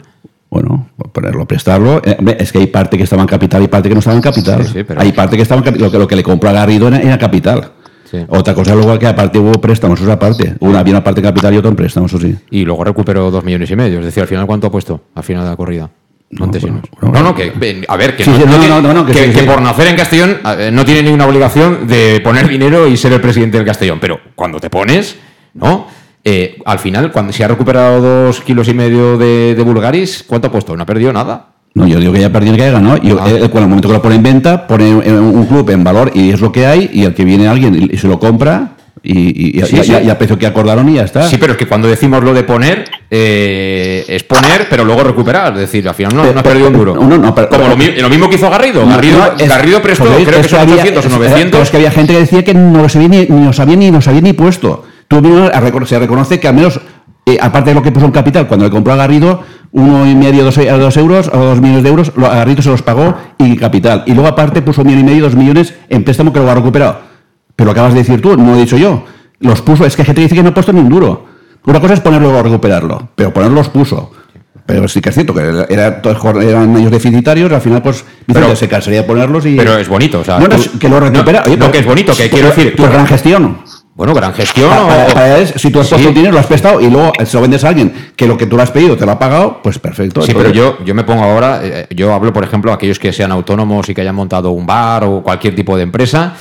[0.53, 2.03] Bueno, ponerlo, prestarlo.
[2.05, 4.17] Eh, hombre, es que hay parte que estaba en capital y parte que no estaba
[4.17, 4.63] en capital.
[4.67, 5.87] Sí, sí, pero- hay parte que estaba en capital.
[5.87, 7.73] Lo que, lo que le compró a Garrido era, era capital.
[8.11, 8.19] Sí.
[8.29, 10.55] Otra cosa luego que aparte hubo préstamos, eso es aparte.
[10.61, 12.37] Una, había una parte en capital y otra en préstamos, eso sí.
[12.51, 14.01] Y luego recuperó dos millones y medio.
[14.01, 15.01] Es decir, al final, ¿cuánto ha puesto?
[15.15, 15.89] Al final de la corrida.
[16.33, 16.83] Montesinos.
[17.01, 19.07] bueno, no, no, que, a ver, que, Sí, no, no no, tiene- no, no, no,
[19.07, 19.47] que que- sí, que sí.
[19.47, 23.21] por nacer en Castellón eh, no tiene ninguna obligación de poner dinero y ser el
[23.23, 23.99] presidente del Castellón.
[24.01, 25.17] Pero cuando te pones,
[25.55, 25.87] ¿no?
[26.25, 30.49] Eh, al final, cuando se ha recuperado dos kilos y medio de, de Bulgaris, ¿cuánto
[30.49, 30.77] ha puesto?
[30.77, 31.47] No ha perdido nada.
[31.75, 32.99] No, yo digo que ya perdió que haya ganado.
[32.99, 33.29] Yo, Ah.
[33.31, 36.31] eh, el momento que lo pone en venta, pone eh, un club en valor y
[36.31, 39.63] es lo que hay, y el que viene alguien y, se lo compra, y, y,
[39.65, 39.93] Sí, y- sí.
[40.01, 41.27] y- y a precio que acordaron y ya está.
[41.29, 45.55] Sí, pero es que cuando decimos lo de poner, eh, es poner, pero luego recuperar.
[45.55, 46.95] Es decir, al final no, no has perdido un duro.
[46.95, 48.87] No, no, pero- Como lo, lo mismo que hizo Garrido.
[48.87, 51.51] Garrido, es- Garrido prestó, creo que son había- 800 o es- 900.
[51.51, 53.77] Pero es que había gente que decía que no lo sabía ni, ni lo sabía
[53.77, 54.85] ni nos había ni puesto.
[55.13, 55.51] Tú mismo
[55.85, 56.81] se reconoce que al menos,
[57.27, 60.15] eh, aparte de lo que puso en capital, cuando le compró a Garrido, uno y
[60.15, 63.57] medio, dos, dos euros, o dos millones de euros, a Garrido se los pagó y
[63.59, 64.05] capital.
[64.07, 66.55] Y luego aparte puso un millón y medio, dos millones en préstamo que lo ha
[66.55, 67.01] recuperado.
[67.55, 69.05] Pero lo acabas de decir tú, no lo he dicho yo.
[69.41, 71.27] Los puso, es que gente dice que no ha puesto ni un duro.
[71.67, 74.13] Una cosa es ponerlo luego recuperarlo, pero ponerlo los puso.
[74.65, 76.01] Pero sí que es cierto que era, era-
[76.43, 79.57] eran años deficitarios, al final pues Vicente Pero- se cansaría de ponerlos y...
[79.57, 81.41] Pero es bonito, o sea, Bueno, tú- es que lo recupera.
[81.41, 83.59] no, Oye, no, pero- que es bonito, que quiero decir, Pues gran gestión.
[83.95, 84.73] Bueno, gran gestión.
[84.73, 85.95] O- para- para es- si tú has Sí.
[85.95, 88.47] puesto dinero, lo has prestado y luego se lo vendes a alguien que lo que
[88.47, 90.23] tú le has pedido te lo ha pagado, pues perfecto.
[90.23, 93.13] Sí, pero yo, yo me pongo ahora, eh, yo hablo, por ejemplo, a aquellos que
[93.13, 96.33] sean autónomos y que hayan montado un bar o cualquier tipo de empresa.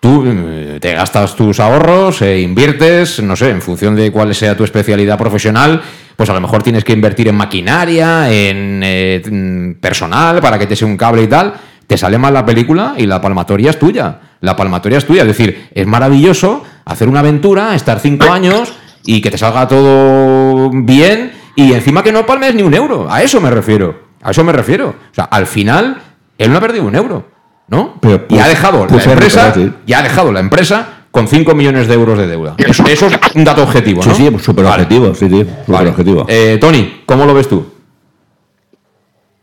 [0.00, 4.56] Tú eh, te gastas tus ahorros, e inviertes, no sé, en función de cuál sea
[4.56, 5.80] tu especialidad profesional,
[6.16, 10.66] pues a lo mejor tienes que invertir en maquinaria, en eh, mm, personal, para que
[10.66, 11.52] te sea un cable y tal.
[11.86, 14.20] Te sale mal la película y la palmatoria es tuya.
[14.40, 15.20] La palmatoria es tuya.
[15.22, 18.72] Es decir, es maravilloso hacer una aventura, estar cinco años
[19.04, 23.06] y que te salga todo bien y encima que no palmes ni un euro.
[23.10, 24.02] A eso me refiero.
[24.22, 24.88] A eso me refiero.
[25.10, 26.00] O sea, al final,
[26.38, 27.26] él no ha perdido un euro,
[27.68, 27.94] ¿no?
[28.00, 29.72] Pero y ha pu- dejado la empresa, recuperar, sí.
[29.86, 32.54] ya ha dejado la empresa con 5 millones de euros de deuda.
[32.58, 34.14] Eso, eso es un dato objetivo, Sí, ¿no?
[34.16, 34.82] sí, súper Vale.
[34.82, 35.90] objetivo, sí, sí, súper Vale.
[35.90, 36.26] objetivo.
[36.28, 37.64] Eh, Tony, ¿cómo lo ves tú?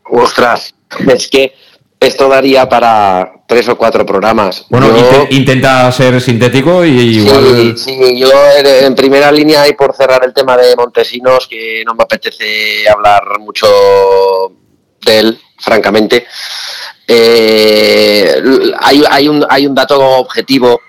[0.04, 0.74] Ostras,
[1.08, 1.54] es que
[2.02, 4.64] esto daría para tres o cuatro programas.
[4.68, 7.76] Bueno, Yo- intenta ser sintético y igual...
[7.76, 11.82] Sí, sí, yo en, en primera línea y por cerrar el tema de Montesinos, que
[11.86, 13.66] no me apetece hablar mucho
[15.04, 16.26] de él, francamente.
[17.06, 18.42] eh,
[18.80, 20.80] hay, hay un, hay un dato objetivo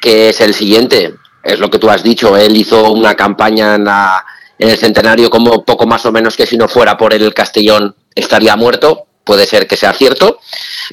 [0.00, 3.84] que es el siguiente, es lo que tú has dicho, él hizo una campaña en,
[3.84, 4.24] la-
[4.58, 7.96] en el centenario como poco más o menos que si no fuera por el Castellón
[8.14, 10.38] estaría muerto, puede ser que sea cierto,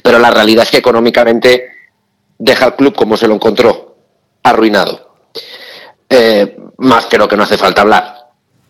[0.02, 1.68] pero la realidad es que económicamente
[2.38, 3.96] deja el club como se lo encontró,
[4.42, 5.14] arruinado.
[6.08, 8.16] Eh, más creo que no hace falta hablar.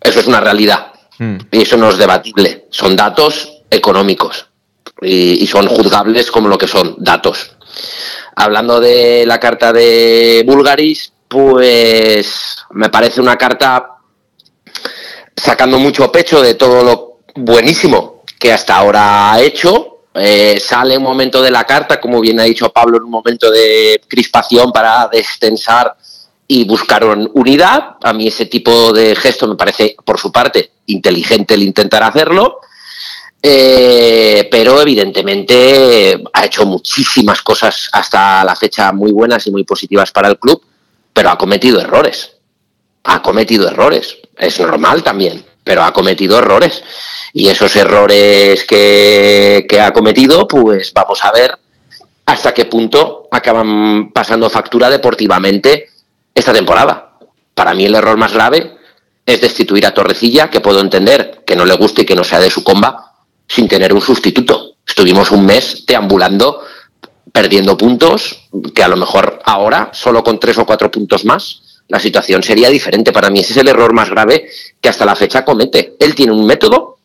[0.00, 0.92] Eso es una realidad.
[1.18, 1.38] Hmm.
[1.50, 2.66] Y eso no es debatible.
[2.70, 4.46] Son datos económicos.
[5.00, 7.56] Y, y son juzgables como lo que son, datos.
[8.36, 13.98] Hablando de la carta de Bulgaris, pues me parece una carta
[15.36, 19.86] sacando mucho pecho de todo lo buenísimo que hasta ahora ha hecho.
[20.14, 23.50] Eh, sale un momento de la carta, como bien ha dicho Pablo, en un momento
[23.50, 25.94] de crispación para destensar
[26.48, 27.96] y buscar un- unidad.
[28.02, 32.58] A mí ese tipo de gesto me parece, por su parte, inteligente el intentar hacerlo.
[33.42, 40.10] Eh, pero evidentemente ha hecho muchísimas cosas hasta la fecha muy buenas y muy positivas
[40.12, 40.62] para el club,
[41.12, 42.32] pero ha cometido errores.
[43.04, 44.18] Ha cometido errores.
[44.36, 46.82] Es normal también, pero ha cometido errores.
[47.32, 51.56] Y esos errores que, ha cometido, pues vamos a ver
[52.26, 55.88] hasta qué punto acaban pasando factura deportivamente
[56.34, 57.18] esta temporada.
[57.54, 58.76] Para mí el error más grave
[59.26, 62.40] es destituir a Torrecilla, que puedo entender que no le guste y que no sea
[62.40, 63.14] de su comba,
[63.46, 64.76] sin tener un sustituto.
[64.86, 66.62] Estuvimos un mes deambulando,
[67.32, 71.98] perdiendo puntos, que a lo mejor ahora, solo con tres o cuatro puntos más, la
[71.98, 73.12] situación sería diferente.
[73.12, 74.48] Para mí ese es el error más grave
[74.80, 75.96] que hasta la fecha comete.
[75.98, 76.99] Él tiene un método,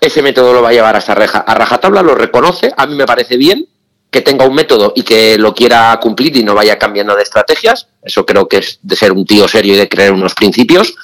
[0.00, 3.06] ese método lo va a llevar hasta reja, a rajatabla, lo reconoce, a mí me
[3.06, 3.66] parece bien
[4.10, 7.88] que tenga un método y que lo quiera cumplir y no vaya cambiando de estrategias.
[8.02, 10.94] Eso creo que es de ser un tío serio y de creer unos principios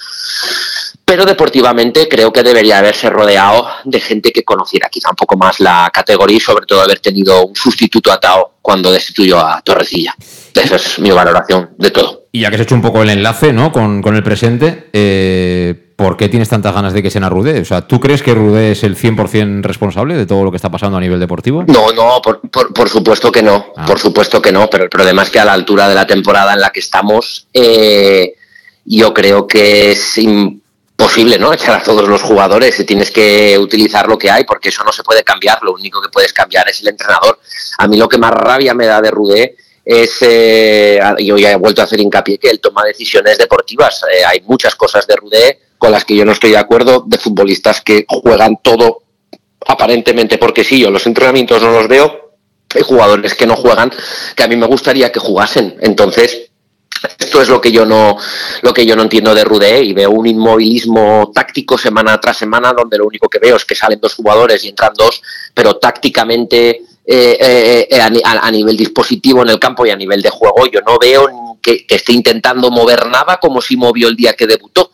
[1.04, 5.60] pero deportivamente creo que debería haberse rodeado de gente que conociera quizá un poco más
[5.60, 10.14] la categoría y sobre todo haber tenido un sustituto atado cuando destituyó a Torrecilla.
[10.54, 12.24] Esa es mi valoración de todo.
[12.32, 13.70] Y ya que has hecho un poco el enlace ¿no?
[13.70, 17.60] con, el presente, eh, ¿por qué tienes tantas ganas de que sea Rudé?
[17.60, 20.70] O sea, ¿tú crees que Rudé es el 100% responsable de todo lo que está
[20.70, 21.64] pasando a nivel deportivo?
[21.66, 23.86] No, no, por, supuesto que no, ah.
[23.86, 26.52] por supuesto que no, pero el problema es que a la altura de la temporada
[26.54, 28.34] en la que estamos, eh,
[28.84, 30.20] yo creo que es
[30.96, 31.52] posible, ¿no?
[31.54, 34.92] Echar a todos los jugadores y tienes que utilizar lo que hay porque eso no
[34.92, 37.38] se puede cambiar, lo único que puedes cambiar es el entrenador.
[37.78, 41.56] A mí lo que más rabia me da de Rudé es, eh, yo ya he
[41.56, 44.02] vuelto a hacer hincapié que él toma decisiones deportivas.
[44.10, 47.18] Eh, hay muchas cosas de Rudé con las que yo no estoy de acuerdo, de
[47.18, 49.02] futbolistas que juegan todo
[49.66, 52.36] aparentemente porque sí, yo los entrenamientos no los veo,
[52.74, 53.92] hay jugadores que no juegan,
[54.34, 55.76] que a mí me gustaría que jugasen.
[55.82, 56.50] Entonces,
[57.18, 58.16] esto es lo que yo no,
[58.62, 62.72] lo que yo no entiendo de Rudé y veo un inmovilismo táctico semana tras semana
[62.72, 65.20] donde lo único que veo es que salen dos jugadores y entran dos,
[65.52, 66.70] pero tácticamente
[67.04, 70.80] eh, eh, eh, a, nivel dispositivo en el campo y a nivel de juego yo
[70.80, 74.90] no veo que esté intentando mover nada como si movió el día que debutó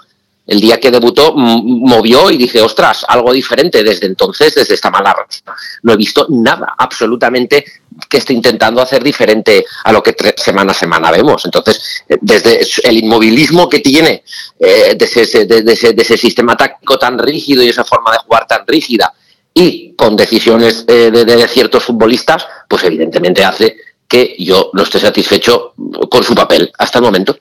[0.51, 5.13] el día que debutó movió y dije, ostras, algo diferente desde entonces, desde esta mala
[5.13, 5.43] racha.
[5.85, 7.65] No he visto nada, absolutamente,
[8.09, 11.45] que esté intentando hacer diferente a lo que semana a semana vemos.
[11.45, 14.25] Entonces, eh, desde el inmovilismo que tiene
[14.59, 19.15] eh, de, ese, sistema táctico tan rígido y esa forma de jugar tan rígida
[19.55, 23.77] y con decisiones eh, de ciertos futbolistas, pues evidentemente hace
[24.09, 25.75] que yo no esté satisfecho
[26.11, 27.39] con su papel hasta el momento.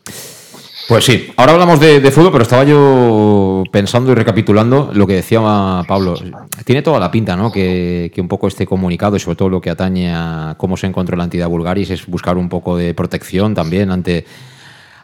[0.90, 5.40] Pues sí, ahora hablamos de, fútbol, pero estaba yo pensando y recapitulando lo que decía
[5.88, 6.16] Pablo.
[6.66, 7.52] Tiene toda la pinta, ¿no?
[7.52, 11.16] Que, un poco este comunicado y sobre todo lo que atañe a cómo se encontró
[11.16, 14.26] la entidad Bulgaris es buscar un poco de protección también ante,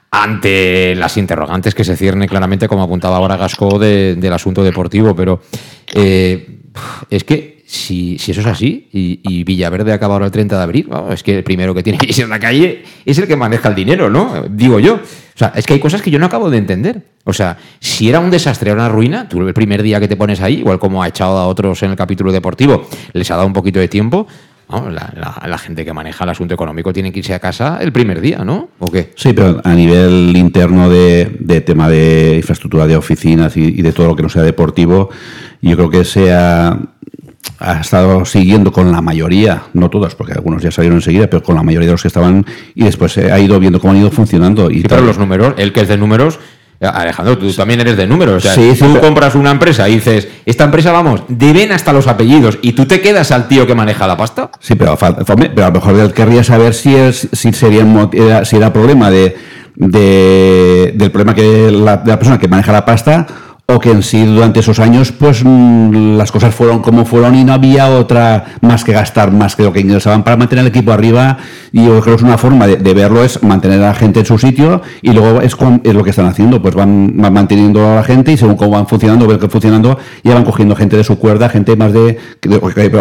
[0.10, 5.16] ante las interrogantes que se cierne claramente, como apuntaba ahora Gasco, del asunto deportivo.
[5.16, 5.42] Pero
[5.94, 6.62] eh,
[7.12, 11.24] es que si, eso es así y, Villaverde acaba ahora el 30 de abril, es
[11.24, 13.76] que el primero que tiene que irse en la calle es el que maneja el
[13.76, 14.46] dinero, ¿no?
[14.50, 14.96] Digo yo.
[14.96, 17.02] O sea, es que hay cosas que yo no acabo de entender.
[17.26, 20.16] O sea, si era un desastre, era una ruina, tú el primer día que te
[20.16, 23.48] pones ahí, igual como ha echado a otros en el capítulo deportivo, les ha dado
[23.48, 24.28] un poquito de tiempo.
[24.70, 28.46] la, gente que maneja el asunto económico tiene que irse a casa el primer día,
[28.46, 28.70] ¿no?
[28.80, 29.12] ¿O qué?
[29.16, 34.08] Sí, pero a nivel interno de, tema de infraestructura de oficinas y, y, de todo
[34.08, 35.10] lo que no sea deportivo,
[35.62, 36.80] yo creo que sea
[37.60, 41.56] ha estado siguiendo con la mayoría, no todas, porque algunos ya salieron enseguida, pero con
[41.56, 44.70] la mayoría de los que estaban y después ha ido viendo cómo han ido funcionando.
[44.70, 46.40] Y pero los números, el que es de números,
[46.80, 48.38] eh, Alejandro, tú también eres de números.
[48.38, 52.08] O sea, si tú compras una empresa y dices, esta empresa, vamos, deben hasta los
[52.08, 54.52] apellidos y tú te quedas al tío que maneja la pasta.
[54.60, 58.74] Sí, pero, pero a lo mejor él querría saber si, es, si, sería, si era
[58.74, 59.36] problema de,
[59.76, 63.26] de, del problema que la, de la persona que maneja la pasta
[63.68, 67.44] o que en sí durante esos años pues mm, las cosas fueron como fueron y
[67.44, 70.92] no había otra más que gastar más que lo que ingresaban para mantener el equipo
[70.92, 71.38] arriba.
[71.72, 74.26] Y yo creo que es una forma de, verlo es mantener a la gente en
[74.26, 78.04] su sitio y luego es, es lo que están haciendo pues van, manteniendo a la
[78.04, 81.20] gente y según cómo van funcionando ver que funcionando ya van cogiendo gente de su
[81.20, 82.18] cuerda gente más de,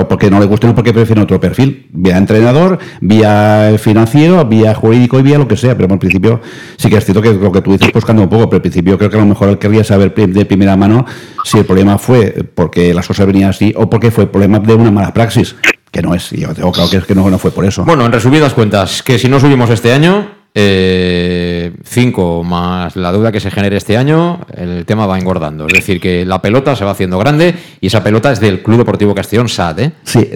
[0.08, 5.20] porque no le guste no porque prefieren otro perfil vía entrenador vía financiero vía jurídico
[5.20, 6.40] y vía lo que sea pero en principio
[6.76, 8.98] sí que es cierto que lo que tú dices buscando un poco pero al principio
[8.98, 11.05] creo que a lo mejor él querría saber de primera mano
[11.44, 14.90] si el problema fue porque las cosas venían así o porque fue problema de una
[14.90, 15.55] mala praxis,
[15.90, 17.84] que no es, yo tengo claro que, es que no, no fue por eso.
[17.84, 21.72] Bueno, en resumidas cuentas, que si no subimos este año, 5 eh,
[22.44, 25.66] más la deuda que se genere este año, el tema va engordando.
[25.66, 28.78] Es decir, que la pelota se va haciendo grande y esa pelota es del Club
[28.78, 29.80] Deportivo Castellón SAD.
[29.80, 29.92] ¿eh?
[30.05, 30.30] Sí,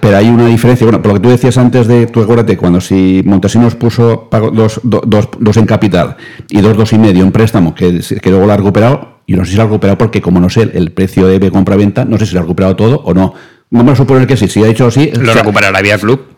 [0.00, 0.84] pero hay una diferencia.
[0.86, 4.80] Bueno, por lo que tú decías antes de, tú acuérdate, cuando si Montesinos puso dos,
[4.82, 6.16] dos, dos, en capital
[6.50, 9.44] y dos, dos y medio en préstamo, que, que luego lo ha recuperado, y no
[9.44, 12.26] sé si lo ha recuperado porque, como no sé el precio de compra-venta, no sé
[12.26, 13.34] si lo ha recuperado todo o no.
[13.70, 14.48] Vamos a suponer que sí.
[14.48, 15.10] Si ha dicho sí.
[15.18, 16.34] Lo recuperará vía club.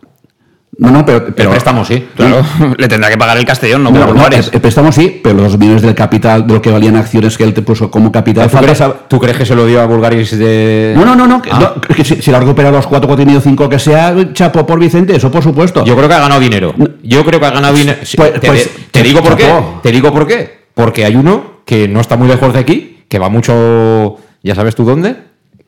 [0.78, 1.34] No, no, pero.
[1.34, 2.44] pero el préstamo sí, claro.
[2.78, 5.80] Le tendrá que pagar el Castellón, no, no, no El préstamo sí, pero los millones
[5.80, 8.50] del capital, de lo que valían acciones que él te puso como capital.
[8.50, 10.92] ¿Tú, crees, ¿Tú crees, que se lo dio a Bulgaris de.?
[10.94, 11.42] No, no, no, no.
[11.50, 11.76] Ah.
[11.94, 14.78] que si, lo ha recuperado los 4, 4 y medio, 5 que sea, chapo por
[14.78, 15.82] Vicente, eso por supuesto.
[15.84, 16.74] Yo creo que ha ganado dinero.
[17.02, 17.98] Yo creo que ha ganado dinero.
[18.16, 19.50] Pues, te, pues, te, digo por qué.
[19.82, 20.66] Te digo por qué.
[20.74, 24.74] Porque hay uno que no está muy lejos de aquí que va mucho, ya sabes
[24.74, 25.16] tú dónde,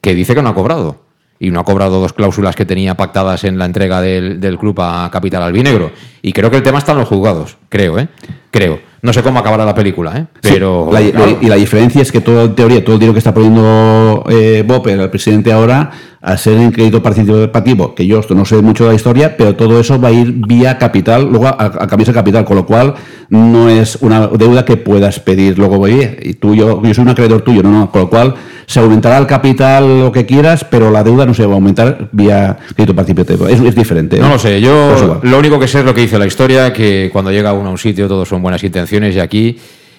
[0.01, 1.03] que dice que no ha cobrado.
[1.41, 5.09] Y no ha cobrado dos cláusulas que tenía pactadas en la entrega del, club a
[5.13, 5.93] Capital Albinegro.
[6.21, 8.09] Y creo que el tema está en los juzgados, creo, ¿eh?
[8.51, 8.81] Creo.
[9.01, 10.27] No sé cómo acabará la película, ¿eh?
[10.41, 10.91] Pero.
[10.93, 13.33] Sí, la, y la diferencia es que todo, en teoría, todo el dinero que está
[13.33, 15.91] poniendo eh, Bopper, el presidente ahora,
[16.21, 19.55] a ser en crédito participativo, que yo esto no sé mucho de la historia, pero
[19.55, 22.95] todo eso va a ir vía capital, luego a, a cambiarse capital, con lo cual
[23.29, 27.11] no es una deuda que puedas pedir luego, oye, y tú, yo, yo soy un
[27.11, 28.35] acreedor tuyo, no, no, con lo cual
[28.67, 32.09] se aumentará el capital lo que quieras, pero la deuda no se va a aumentar
[32.13, 33.49] vía crédito participativo.
[33.49, 34.19] Es, es diferente.
[34.19, 37.09] No lo sé, yo lo único que sé es lo que dice la historia, que
[37.11, 39.59] cuando llega uno a un sitio todos son buenas intenciones y aquí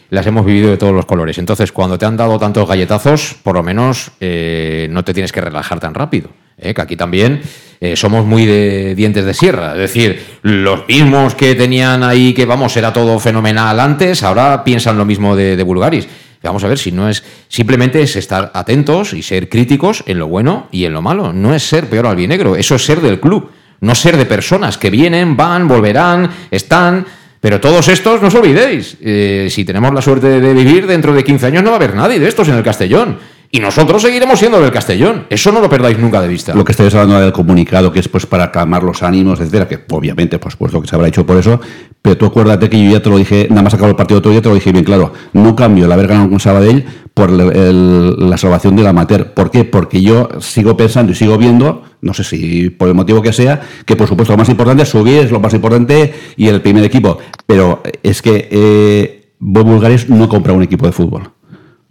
[0.09, 1.37] las hemos vivido de todos los colores.
[1.37, 5.41] Entonces, cuando te han dado tantos galletazos, por lo menos eh, no te tienes que
[5.41, 6.29] relajar tan rápido.
[6.57, 6.73] ¿eh?
[6.73, 7.41] Que aquí también
[7.79, 9.73] eh, somos muy de dientes de sierra.
[9.73, 14.97] Es decir, los mismos que tenían ahí que, vamos, era todo fenomenal antes, ahora piensan
[14.97, 16.07] lo mismo de, de Bulgaris.
[16.41, 20.27] Vamos a ver si no es simplemente es estar atentos y ser críticos en lo
[20.27, 21.33] bueno y en lo malo.
[21.33, 24.89] No es ser peor albinegro, eso es ser del club, no ser de personas que
[24.89, 27.05] vienen, van, volverán, están.
[27.41, 31.23] Pero todos estos, no os olvidéis, eh, si tenemos la suerte de vivir, dentro de
[31.23, 33.17] 15 años no va a haber nadie de estos en el Castellón.
[33.51, 35.25] Y nosotros seguiremos siendo del Castellón.
[35.27, 36.53] Eso no lo perdáis nunca de vista.
[36.53, 39.79] Lo que estáis hablando del comunicado, que es pues para calmar los ánimos, etcétera, que
[39.89, 41.59] obviamente, por supuesto que se habrá hecho por eso,
[41.99, 44.29] pero tú acuérdate que yo ya te lo dije, nada más acabó el partido otro
[44.29, 45.13] día, te lo dije bien claro.
[45.33, 46.85] No cambio el haber ganado con Sabadell
[47.15, 49.33] por la salvación del amateur.
[49.33, 49.63] ¿Por qué?
[49.63, 53.61] Porque yo sigo pensando y sigo viendo, no sé si por el motivo que sea,
[53.83, 56.83] que por supuesto lo más importante es subir, es lo más importante y el primer
[56.83, 57.17] equipo.
[57.47, 61.31] Pero es que eh, Bob Bulgares no ha comprado un equipo de fútbol.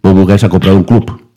[0.01, 1.28] Bob Bulgares ha comprado un club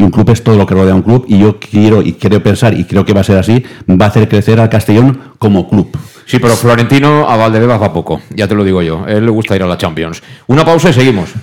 [0.00, 2.14] y un club es todo lo que rodea a un club y yo quiero y
[2.14, 5.20] quiero pensar y creo que va a ser así, va a hacer crecer al Castellón
[5.38, 5.90] como club.
[6.24, 9.04] Sí, pero Florentino a Valdebebas va poco, ya te lo digo yo.
[9.04, 10.22] A él le gusta ir a la Champions.
[10.46, 11.34] Una pausa y seguimos.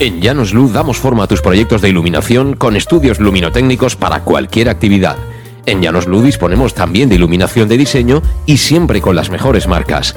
[0.00, 4.68] En Llanos Luz damos forma a tus proyectos de iluminación con estudios luminotécnicos para cualquier
[4.68, 5.16] actividad.
[5.66, 10.16] En Llanos Luz disponemos también de iluminación de diseño y siempre con las mejores marcas.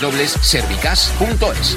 [0.00, 1.76] www.servicas.es.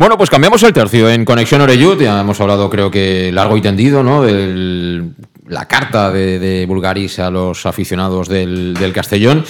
[0.00, 2.00] Bueno, pues cambiamos el tercio en Conexión Oreyud.
[2.00, 4.22] Ya hemos hablado, creo que largo y tendido, ¿no?
[4.22, 5.10] De
[5.46, 9.44] la carta de, de, Bulgaris a los aficionados del, Castellón.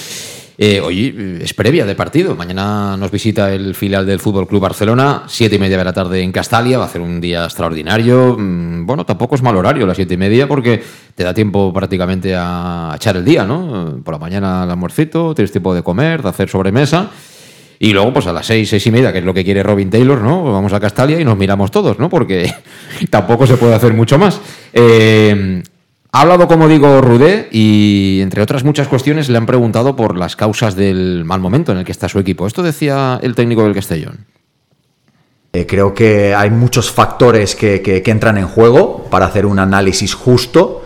[0.57, 2.35] Eh, hoy es previa de partido.
[2.35, 6.21] Mañana nos visita el filial del Fútbol Club Barcelona, siete y media de la tarde
[6.21, 6.79] en Castalia.
[6.79, 8.35] Va a ser un día extraordinario.
[8.37, 10.83] Mm, Bueno, tampoco es mal horario las siete y media porque
[11.15, 14.01] te da tiempo prácticamente a echar el día, ¿no?
[14.03, 17.09] Por la mañana el almuercito, tienes tiempo de comer, de hacer sobremesa.
[17.83, 19.89] Y luego, pues a las seis, seis y media, que es lo que quiere Robin
[19.89, 20.43] Taylor, ¿no?
[20.43, 22.09] Vamos a Castalia y nos miramos todos, ¿no?
[22.09, 22.53] Porque
[23.09, 24.39] tampoco se puede hacer mucho más.
[24.71, 25.63] Eh,
[26.11, 30.35] ha hablado, como digo, Rudé y, entre otras muchas cuestiones, le han preguntado por las
[30.35, 32.45] causas del mal momento en el que está su equipo.
[32.45, 34.27] Esto decía el técnico del Castellón.
[35.51, 40.13] Eh, creo que hay muchos factores que, que, entran en juego para hacer un análisis
[40.13, 40.85] justo,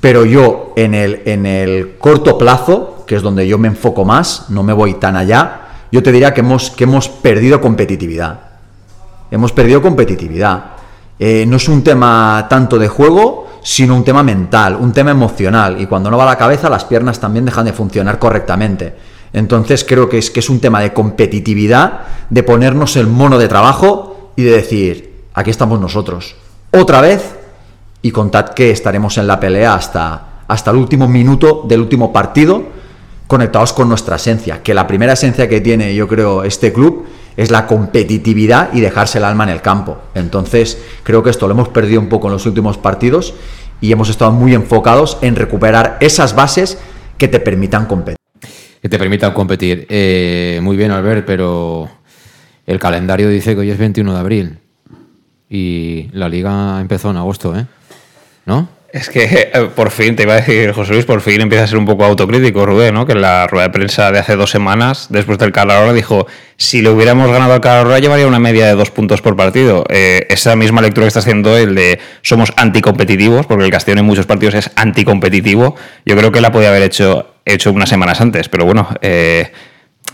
[0.00, 4.48] pero yo en el, en el corto plazo, que es donde yo me enfoco más,
[4.48, 5.60] no me voy tan allá,
[5.94, 8.40] yo te diría que hemos, que hemos perdido competitividad.
[9.30, 10.72] Hemos perdido competitividad.
[11.20, 15.80] Eh, no es un tema tanto de juego, sino un tema mental, un tema emocional.
[15.80, 18.92] Y cuando no va la cabeza, las piernas también dejan de funcionar correctamente.
[19.32, 23.46] Entonces creo que es, que es un tema de competitividad, de ponernos el mono de
[23.46, 26.34] trabajo y de decir, aquí estamos nosotros.
[26.72, 27.36] Otra vez
[28.02, 32.82] y contad que estaremos en la pelea hasta, hasta el último minuto del último partido
[33.26, 37.06] conectados con nuestra esencia, que la primera esencia que tiene yo creo este club
[37.36, 39.98] es la competitividad y dejarse el alma en el campo.
[40.14, 43.34] Entonces creo que esto lo hemos perdido un poco en los últimos partidos
[43.80, 46.78] y hemos estado muy enfocados en recuperar esas bases
[47.18, 48.18] que te permitan competir.
[48.80, 49.86] Que te permitan competir.
[49.88, 51.88] Eh, muy bien, Albert, pero
[52.66, 54.58] el calendario dice que hoy es 21 de abril
[55.48, 57.66] y la liga empezó en agosto, ¿eh?
[58.46, 58.68] ¿No?
[58.94, 61.66] Es que eh, por fin, te iba a decir José Luis, por fin empieza a
[61.66, 63.04] ser un poco autocrítico, Rubén, ¿no?
[63.04, 66.28] Que en la rueda de prensa de hace dos semanas, después del Calahorra, dijo,
[66.58, 69.84] si le hubiéramos ganado al Calahorra llevaría una media de dos puntos por partido.
[69.88, 74.04] Eh, esa misma lectura que está haciendo el de somos anticompetitivos, porque el Castellón en
[74.04, 75.74] muchos partidos es anticompetitivo,
[76.06, 78.88] yo creo que la podía haber hecho, hecho unas semanas antes, pero bueno...
[79.02, 79.50] Eh,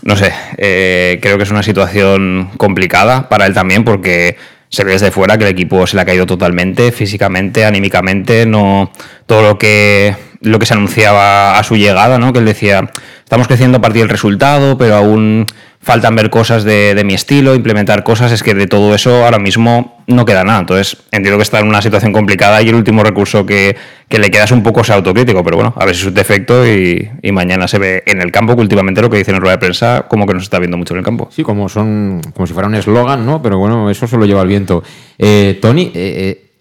[0.03, 4.35] no sé, creo que es una situación complicada para él también porque
[4.71, 8.91] se ve desde fuera que el equipo se le ha caído totalmente, físicamente, anímicamente, no
[9.25, 12.33] todo lo que lo que se anunciaba a su llegada, ¿no?
[12.33, 12.89] Que él decía,
[13.23, 15.45] estamos creciendo a partir del resultado, pero aún
[15.81, 20.03] faltan ver cosas de, mi estilo, implementar cosas, es que de todo eso ahora mismo
[20.07, 20.59] no queda nada.
[20.59, 23.75] Entonces, entiendo que está en una situación complicada y el último recurso que,
[24.09, 26.67] le queda es un poco ese autocrítico, pero bueno, a ver si es un defecto
[26.67, 29.59] y, mañana se ve en el campo que últimamente lo que dicen en rueda de
[29.59, 31.29] prensa como que no se está viendo mucho en el campo.
[31.31, 33.41] Sí, como son como si fuera un eslogan, ¿no?
[33.41, 34.83] Pero bueno, eso solo lleva el viento.
[35.17, 36.51] Eh, Tony, eh, eh,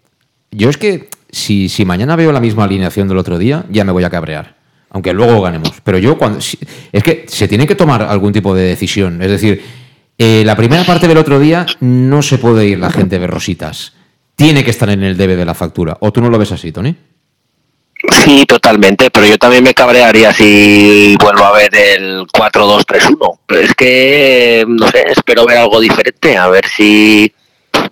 [0.52, 3.92] yo es que si, si mañana veo la misma alineación del otro día, ya me
[3.92, 4.59] voy a cabrear
[4.90, 5.80] aunque luego ganemos.
[5.82, 9.22] Pero yo cuando es que se tiene que tomar algún tipo de decisión.
[9.22, 9.62] Es decir,
[10.18, 13.94] eh, la primera parte del otro día no se puede ir la gente de rositas.
[14.36, 15.96] Tiene que estar en el debe de la factura.
[16.00, 16.94] ¿O tú no lo ves así, Tony?
[18.24, 23.38] Sí, totalmente, pero yo también me cabrearía si vuelvo a ver el 4-2-3-1.
[23.62, 27.30] Es que, no sé, espero ver algo diferente, a ver si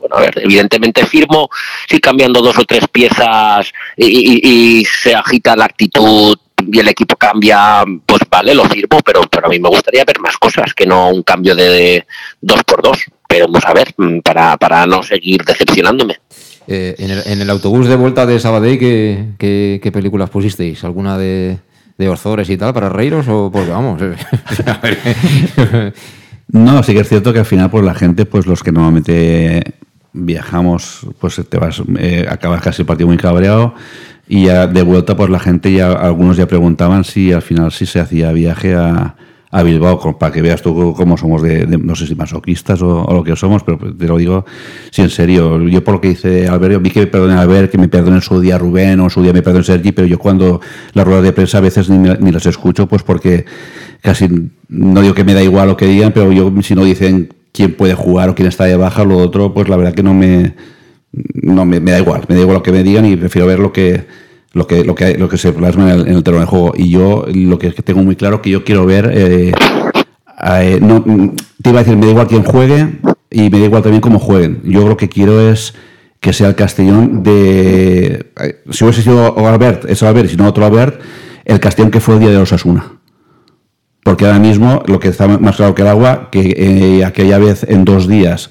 [0.00, 1.48] bueno, a ver, evidentemente firmo
[1.88, 6.36] si cambiando dos o tres piezas y, se agita la actitud
[6.66, 10.20] y el equipo cambia, pues vale, lo firmo, pero, pero a mí me gustaría ver
[10.20, 12.06] más cosas que no un cambio de
[12.40, 12.98] dos por dos.
[13.28, 16.18] Pero vamos a ver, mm, para, para no seguir decepcionándome.
[16.66, 20.84] Eh, en, el, autobús de vuelta de Sabadell, ¿qué, qué, películas pusisteis?
[20.84, 21.58] ¿Alguna de,
[21.96, 23.26] de Orzores y tal para reíros?
[23.28, 24.02] O porque vamos.
[26.48, 29.62] no, sí que es cierto que al final, pues la gente, pues los que normalmente
[30.12, 33.74] viajamos, pues te vas, eh, acabas casi el partido muy cabreado
[34.28, 37.86] y ya de vuelta, pues la gente ya, algunos ya preguntaban si al final sí
[37.86, 39.16] se hacía viaje a,
[39.50, 43.24] a Bilbao, para que veas tú cómo somos de, no sé si masoquistas o, lo
[43.24, 44.44] que somos, pero te lo digo
[44.90, 45.66] si en serio.
[45.68, 48.40] Yo por lo que dice Albert, vi que me perdone Albert, que me perdone su
[48.40, 50.60] día Rubén o su día me perdone Sergi, pero yo cuando
[50.92, 53.46] las ruedas de prensa a veces ni, ni las escucho, pues porque
[54.02, 54.28] casi,
[54.68, 57.74] no digo que me da igual lo que digan, pero yo si no dicen quién
[57.74, 60.54] puede jugar o quién está de baja, lo otro, pues la verdad que no me
[61.34, 63.72] no me, da igual, me da igual lo que me digan y prefiero ver lo
[63.72, 64.06] que
[64.52, 66.72] lo que lo que lo que se plasma en el, terreno de juego.
[66.76, 69.52] Y yo lo que tengo muy claro que yo quiero ver eh,
[70.44, 71.02] eh, no,
[71.62, 72.98] te iba a decir me da igual quién juegue
[73.30, 74.60] y me da igual también cómo jueguen.
[74.64, 75.74] Yo lo que quiero es
[76.20, 80.64] que sea el Castellón de eh, si hubiese sido Albert es Albert si no otro
[80.64, 81.00] Albert
[81.44, 82.98] el Castellón que fue el día de los Asuna
[84.02, 87.84] porque ahora mismo lo que está más claro que el agua que aquella vez en
[87.84, 88.50] dos días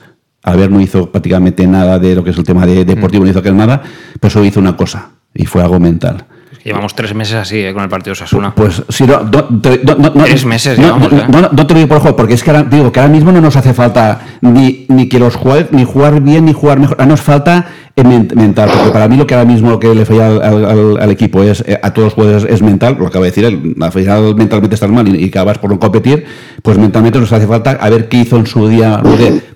[0.55, 3.39] ver, no hizo prácticamente nada de lo que es el tema de deportivo, no hizo
[3.39, 3.81] aquel nada,
[4.19, 6.25] pero solo hizo una cosa, y fue algo mental.
[6.67, 8.53] Llevamos tres meses así eh, con el partido Sasuna.
[8.53, 9.21] Pues sí, no,
[9.61, 11.09] tres meses llevamos.
[11.13, 11.49] No, ¿eh?
[11.53, 13.39] no, te lo digo por juego, porque es que ahora, digo que ahora mismo no
[13.39, 16.97] nos hace falta ni, ni que los juegues, ni jugar bien, ni jugar mejor.
[16.99, 17.67] Ahora nos falta
[18.03, 21.63] mental, porque para mí lo que ahora mismo lo que le falla al, equipo es,
[21.65, 24.75] eh, a todos los jugadores es mental, lo acaba de decir él, al final mentalmente
[24.75, 26.25] estás mal y, acabas por no competir,
[26.61, 29.01] pues mentalmente nos hace falta a ver qué hizo en su día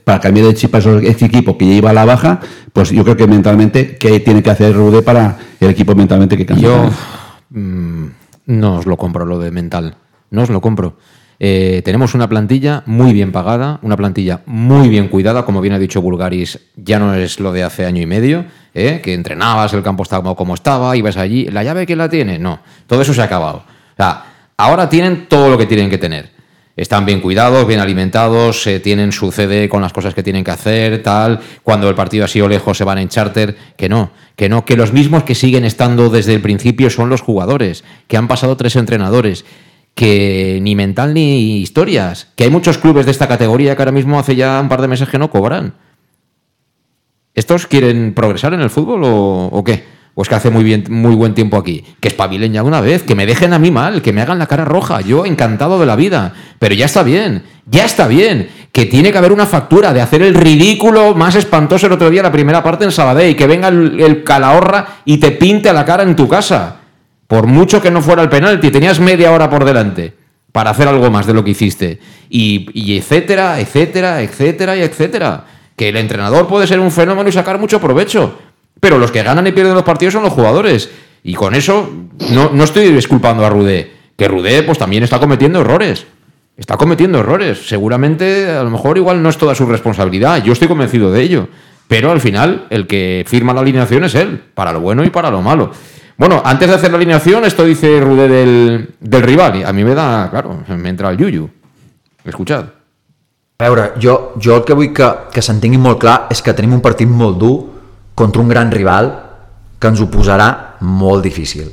[0.03, 2.39] para cambiar de chip a ese equipo que ya iba a la baja,
[2.73, 6.45] pues yo creo que mentalmente, ¿qué tiene que hacer Rude para el equipo mentalmente que
[6.45, 6.65] cambie?
[6.65, 6.89] Yo
[7.49, 8.05] mm,
[8.47, 9.95] no os lo compro lo de mental,
[10.29, 10.95] no os lo compro.
[11.43, 15.79] Eh, tenemos una plantilla muy bien pagada, una plantilla muy bien cuidada, como bien ha
[15.79, 18.45] dicho Bulgaris, ya no es lo de hace año y medio,
[18.75, 19.01] ¿eh?
[19.03, 22.59] que entrenabas, el campo estaba como estaba, ibas allí, la llave que la tiene, no,
[22.85, 23.63] todo eso se ha acabado.
[24.55, 26.30] ahora tienen todo lo que tienen que tener.
[26.75, 29.31] Están bien cuidados, bien alimentados, se tienen su
[29.69, 31.39] con las cosas que tienen que hacer, tal.
[31.63, 33.55] Cuando el partido ha sido lejos se van en charter.
[33.75, 37.21] Que no, que no, que los mismos que siguen estando desde el principio son los
[37.21, 39.45] jugadores, que han pasado tres entrenadores
[39.95, 42.29] que ni mental ni historias.
[42.35, 44.87] Que hay muchos clubes de esta categoría que ahora mismo hace ya un par de
[44.87, 45.73] meses que no cobran.
[47.33, 49.83] ¿Estos quieren progresar en el fútbol o, qué?
[50.21, 51.83] Pues que hace muy, bien, muy buen tiempo aquí.
[51.99, 54.45] Que espabilen ya una vez, que me dejen a mí mal, que me hagan la
[54.45, 55.01] cara roja.
[55.01, 56.33] Yo encantado de la vida.
[56.59, 57.41] Pero ya está bien.
[57.65, 58.47] Ya está bien.
[58.71, 62.21] Que tiene que haber una factura de hacer el ridículo más espantoso el otro día,
[62.21, 66.15] la primera parte en Sabadell, que venga el, calahorra y te pinte la cara en
[66.15, 66.75] tu casa.
[67.25, 70.13] Por mucho que no fuera el penalti, tenías media hora por delante
[70.51, 71.99] para hacer algo más de lo que hiciste.
[72.29, 75.45] Y, y etcétera, etcétera, etcétera y etcétera.
[75.75, 78.50] Que el entrenador puede ser un fenómeno y sacar mucho provecho.
[78.79, 80.89] Pero los que ganan y pierden los partidos son los jugadores.
[81.23, 81.89] Y con eso
[82.31, 83.91] no, no estoy disculpando a Rudé.
[84.17, 86.05] Que Rudé pues también está cometiendo errores.
[86.57, 87.67] Está cometiendo errores.
[87.67, 90.43] Seguramente, a lo mejor igual no es toda su responsabilidad.
[90.43, 91.47] Yo estoy convencido de ello.
[91.87, 94.41] Pero al final, el que firma la alineación es él.
[94.53, 95.71] Para lo bueno y para lo malo.
[96.17, 99.57] Bueno, antes de hacer la alineación, esto dice Rudé del, del rival.
[99.57, 101.49] Y a mí me da, claro, me entra el yuyu.
[102.23, 102.65] Escuchad.
[103.61, 107.05] A veure, jo, jo que vull que, que s'entengui molt clar que tenim un partit
[107.05, 107.57] molt dur
[108.15, 109.11] contra un gran rival
[109.79, 111.71] que ens ho posarà molt difícil.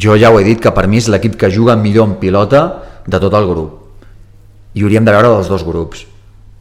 [0.00, 2.62] Jo ja ho he dit que per mi és l'equip que juga millor en pilota
[3.06, 3.76] de tot el grup.
[4.74, 6.04] I hauríem de veure dels dos grups.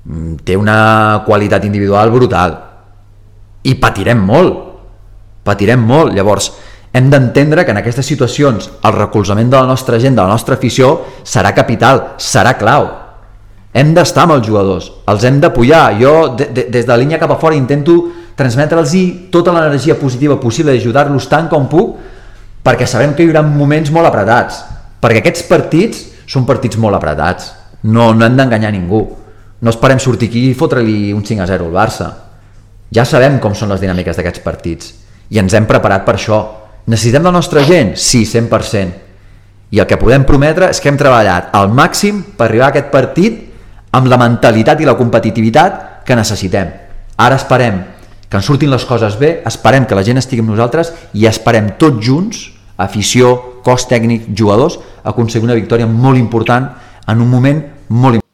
[0.05, 2.57] Mm, Té una qualitat individual brutal.
[3.63, 4.65] I patirem molt.
[5.43, 6.15] Patirem molt.
[6.15, 6.51] Llavors,
[6.91, 10.55] hem d'entendre que en aquestes situacions el recolzament de la nostra gent, de la nostra
[10.55, 12.89] afició, serà capital, serà clau
[13.73, 15.83] hem d'estar amb els jugadors, els hem d'apoyar.
[15.99, 17.99] Jo, de, de, des de la línia cap a fora, intento
[18.39, 18.95] transmetre'ls
[19.33, 21.97] tota l'energia positiva possible, d'ajudar-los tant com puc,
[22.63, 24.63] perquè sabem que hi haurà moments molt apretats.
[24.99, 27.51] Perquè aquests partits són partits molt apretats.
[27.83, 29.03] No, no hem d'enganyar ningú.
[29.59, 32.09] No esperem sortir aquí i fotre-li un 5 a 0 al Barça.
[32.95, 34.93] Ja sabem com són les dinàmiques d'aquests partits.
[35.29, 36.39] I ens hem preparat per això.
[36.89, 37.93] Necessitem la nostra gent?
[37.95, 38.95] Sí, 100%.
[39.69, 42.89] I el que podem prometre és que hem treballat al màxim per arribar a aquest
[42.89, 43.45] partit
[43.93, 46.71] amb la mentalitat i la competitivitat que necessitem.
[47.19, 47.77] Ara esperem
[48.29, 51.71] que ens surtin les coses bé, esperem que la gent estigui amb nosaltres i esperem
[51.81, 56.69] tots junts, afició, cos tècnic, jugadors, aconseguir una victòria molt important
[57.07, 58.25] en un moment molt important.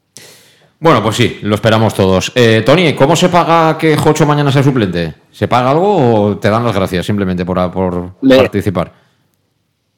[0.78, 2.30] Bueno, pues sí, lo esperamos todos.
[2.34, 5.14] Eh, Tony, ¿cómo se paga que Jocho mañana sea suplente?
[5.32, 8.92] ¿Se paga algo o te dan las gracias simplemente por, por Me- participar?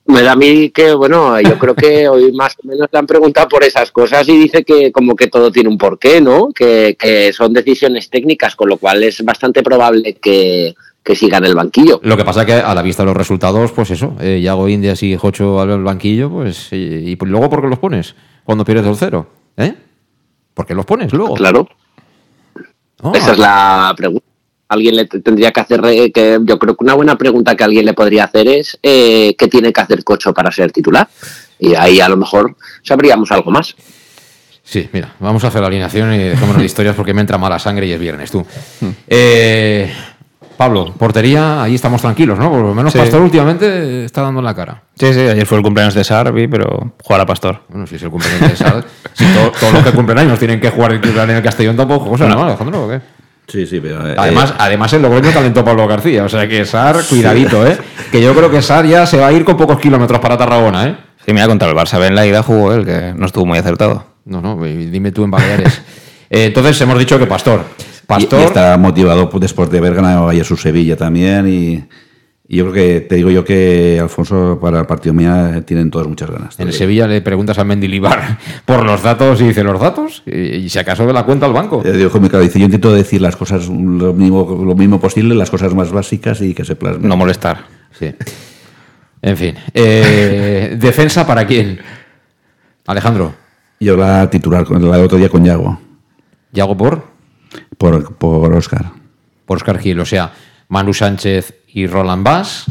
[0.08, 3.06] Me da a mí que, bueno, yo creo que hoy más o menos le han
[3.06, 6.48] preguntado por esas cosas y dice que como que todo tiene un porqué, ¿no?
[6.54, 11.44] Que, que son decisiones técnicas, con lo cual es bastante probable que, que siga en
[11.44, 12.00] el banquillo.
[12.02, 15.02] Lo que pasa que a la vista de los resultados, pues eso, eh, Yago Indias
[15.02, 18.14] y Jocho al banquillo, pues y, y luego ¿por qué los pones?
[18.44, 19.26] Cuando pierdes 2-0,
[19.58, 19.74] ¿eh?
[20.54, 21.34] ¿Por qué los pones luego?
[21.34, 21.68] Claro.
[23.02, 23.12] Ah.
[23.14, 24.26] Esa es la pregunta.
[24.68, 25.80] Alguien le tendría que hacer,
[26.12, 29.48] que yo creo que una buena pregunta que alguien le podría hacer es eh, ¿qué
[29.48, 31.08] tiene que hacer Cocho para ser titular?
[31.58, 33.74] Y ahí a lo mejor sabríamos algo más.
[34.62, 37.58] Sí, mira, vamos a hacer la alineación y dejémonos de historias porque me entra mala
[37.58, 38.44] sangre y es viernes, tú.
[39.06, 39.90] Eh,
[40.58, 42.50] Pablo, portería, ahí estamos tranquilos, ¿no?
[42.50, 42.98] Por lo menos Sí.
[42.98, 44.82] Pastor últimamente está dando en la cara.
[44.98, 47.62] Sí, sí, ayer fue el cumpleaños de Sarvi, pero jugar a Pastor.
[47.68, 50.60] Bueno, si es el cumpleaños de Sal, si to- todos los que cumplen años tienen
[50.60, 53.00] que jugar en el Castellón tampoco, cosa normal, Alejandro, ¿o qué?
[53.48, 54.06] Sí, sí, pero.
[54.08, 57.78] eh, Además, eh, además el Logroño calentó Pablo García, o sea que Sar, cuidadito, ¿eh?
[58.12, 60.86] Que yo creo que Sar ya se va a ir con pocos kilómetros para Tarragona,
[60.88, 60.96] ¿eh?
[61.24, 64.04] Sí, mira, contra el Barça en la ida jugó él, que no estuvo muy acertado.
[64.24, 65.82] No, no, dime tú en Baleares.
[66.30, 67.64] Eh, entonces hemos dicho que Pastor.
[67.78, 68.40] y- Pastor.
[68.40, 71.48] y está motivado pues, después de haber ganado ayer su Sevilla también.
[71.48, 71.84] Y,
[72.50, 76.08] y yo creo que, te digo yo que Alfonso para el partido mía tienen todas
[76.08, 76.58] muchas ganas.
[76.58, 80.78] En Sevilla le preguntas a Mendilibar por los datos y dice los datos y, si
[80.78, 81.82] acaso de la cuenta al banco.
[81.84, 82.08] Eh, digo,
[82.40, 86.40] dice, yo intento decir las cosas lo mismo, lo mismo posible, las cosas más básicas
[86.40, 87.06] y que se plasmen.
[87.06, 87.66] No molestar.
[87.92, 88.14] Sí.
[89.20, 89.54] En fin.
[89.74, 91.78] Eh, ¿Defensa para quién?
[92.86, 93.34] Alejandro.
[93.78, 95.78] Yo la titular, con- la de otro día con Yago,
[96.52, 97.04] ¿Yago por?
[97.76, 98.86] por, por Oscar.
[99.44, 100.00] Por Oscar Gil.
[100.00, 100.32] O sea,
[100.68, 102.66] Manu Sánchez y Roland Bass,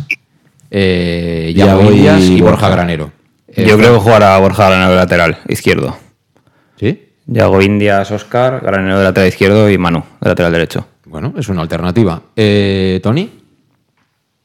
[0.71, 2.69] eh, Yago Yago y Indias y, Borja Borja.
[2.69, 3.11] Granero.
[3.47, 5.97] Eh, Yo creo que jugará Borja Granero de lateral izquierdo.
[6.79, 7.09] ¿Sí?
[7.25, 10.87] Yago Indias, Oscar, Granero de lateral izquierdo y Manu de lateral derecho.
[11.05, 12.21] Bueno, es una alternativa.
[12.35, 13.29] Eh, ¿Tony?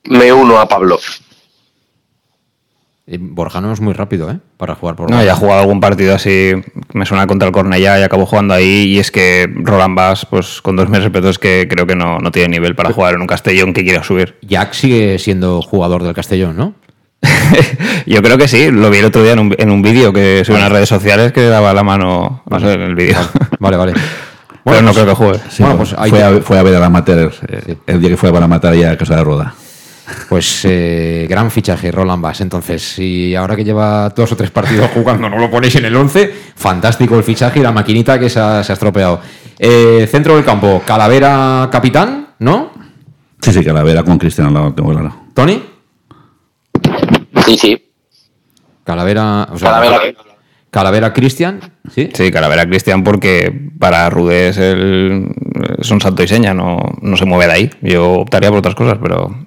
[0.04, 0.98] Me uno a Pablo.
[3.18, 4.38] Borja no es muy rápido, ¿eh?
[4.56, 6.52] Para jugar por No, ya ha jugado algún partido así,
[6.92, 8.84] me suena contra el Cornellá y acabó jugando ahí.
[8.84, 12.18] Y es que Roland Bass, pues con dos meses respeto, es que creo que no,
[12.18, 14.36] no tiene nivel para jugar en un Castellón que quiera subir.
[14.42, 16.74] Jack sigue siendo jugador del Castellón, ¿no?
[18.06, 20.42] Yo creo que sí, lo vi el otro día en un, en un vídeo que
[20.44, 23.16] subió en las redes sociales que daba la mano no sé, en el vídeo.
[23.58, 23.92] Vale, vale.
[24.64, 25.38] Pero no pues- creo que juegue.
[25.50, 28.00] Sí, Bueno, pues ahí fue, te- a, fue a ver a la Mater eh, el
[28.00, 29.54] día que fue a ver a Mater allá a Casa de Roda.
[30.28, 32.40] Pues eh, gran fichaje, Roland Bass.
[32.40, 35.96] Entonces, si ahora que lleva dos o tres partidos jugando no lo ponéis en el
[35.96, 39.20] 11, fantástico el fichaje y la maquinita que se ha, se ha estropeado.
[39.58, 42.72] Eh, centro del campo, Calavera capitán, ¿no?
[43.40, 45.14] Sí, sí, Calavera con Cristiano al lado, tengo claro.
[45.34, 45.62] ¿Tony?
[47.44, 47.92] Sí, sí.
[48.84, 49.48] Calavera.
[49.50, 50.14] O sea, Calavera.
[50.72, 51.60] Calavera Cristian,
[51.90, 52.08] ¿sí?
[52.14, 55.28] Sí, Calavera Cristian porque para Rudé es, el,
[55.78, 57.70] es un santo y seña, no, no se mueve de ahí.
[57.82, 59.41] Yo optaría por otras cosas, pero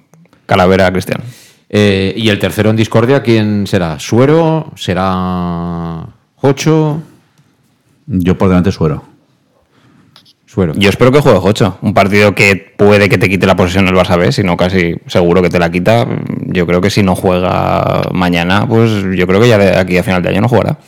[0.46, 1.20] Calavera Cristian.
[1.68, 3.98] Eh, y el tercero en discordia, ¿quién será?
[3.98, 4.72] ¿Suero?
[4.76, 7.02] ¿Será Jocho?
[8.06, 9.02] Yo por delante Suero.
[10.46, 10.72] Suero.
[10.76, 11.78] Yo espero que juegue Jocho.
[11.82, 15.42] Un partido que puede que te quite la posesión del Barça B, sino casi seguro
[15.42, 16.06] que te la quita.
[16.46, 20.02] Yo creo que si no juega mañana, pues yo creo que ya de aquí a
[20.04, 20.78] final de año no jugará.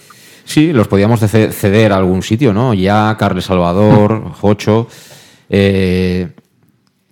[0.44, 2.72] Sí, los podíamos ce- ceder a algún sitio, ¿no?
[2.72, 4.86] Ya, Carles Salvador, Jocho.
[5.50, 6.28] Eh,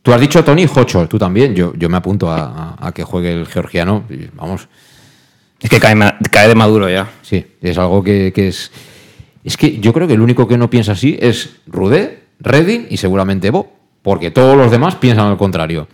[0.07, 1.52] tú has dicho Tony Jocho, tú también.
[1.57, 4.04] Yo, yo me apunto a, a- a que juegue el georgiano.
[4.09, 4.68] y Vamos,
[5.61, 5.96] Es que cae,
[6.30, 7.11] cae de maduro ya.
[7.22, 8.70] sí, es algo que, que es.
[9.42, 12.98] Es que yo creo que el único que no piensa así es Rudé, Redding y
[12.98, 15.88] seguramente Bo, porque todos los demás piensan al contrario.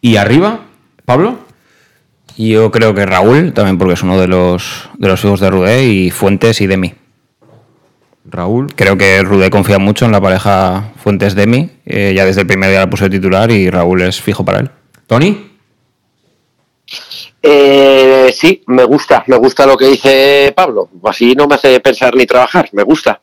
[0.00, 0.60] Y arriba,
[1.04, 1.38] Pablo.
[2.38, 5.84] Yo creo que Raúl, también porque es uno de los, de los hijos de Rudé,
[5.84, 6.94] y Fuentes y Demi.
[8.32, 8.72] Raúl.
[8.74, 11.70] Creo que Rudé confía mucho en la pareja Fuentes-Demi.
[11.84, 14.60] eh, ya desde el primer día la puso de titular y Raúl es fijo para
[14.60, 14.70] él.
[15.06, 15.52] Tony.
[17.44, 20.88] Eh, sí, me gusta, me gusta lo que dice Pablo.
[21.04, 23.18] Así no me hace pensar ni trabajar, me gusta.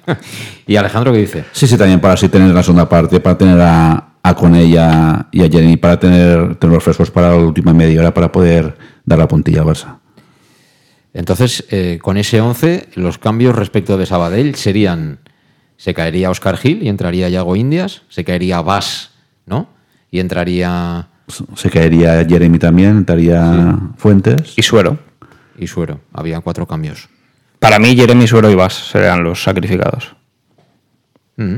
[0.66, 1.44] ¿Y Alejandro qué dice?
[1.52, 5.44] Sí, sí, también para así tener la segunda parte, para tener a, a Conella y
[5.44, 8.74] a Jenny, para tener, tener los frescos para la última media hora, para poder
[9.04, 9.98] dar la puntilla al Barça.
[11.14, 15.20] Entonces, eh, con ese 11, los cambios respecto de Sabadell serían:
[15.76, 19.12] se caería Oscar Gil y entraría Yago Indias, se caería Vas,
[19.46, 19.68] ¿no?
[20.10, 21.08] Y entraría.
[21.54, 24.54] Se caería Jeremy también, entraría Fuentes.
[24.56, 24.98] Y Suero.
[25.56, 26.00] Y Suero.
[26.12, 27.08] Había cuatro cambios.
[27.60, 30.14] Para mí, Jeremy Suero y Vas serán los sacrificados.
[31.36, 31.56] Mm.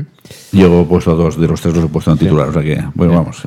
[0.53, 2.83] Yo he puesto dos de los tres, los he puesto en titular, o sea que,
[2.95, 3.43] bueno, vamos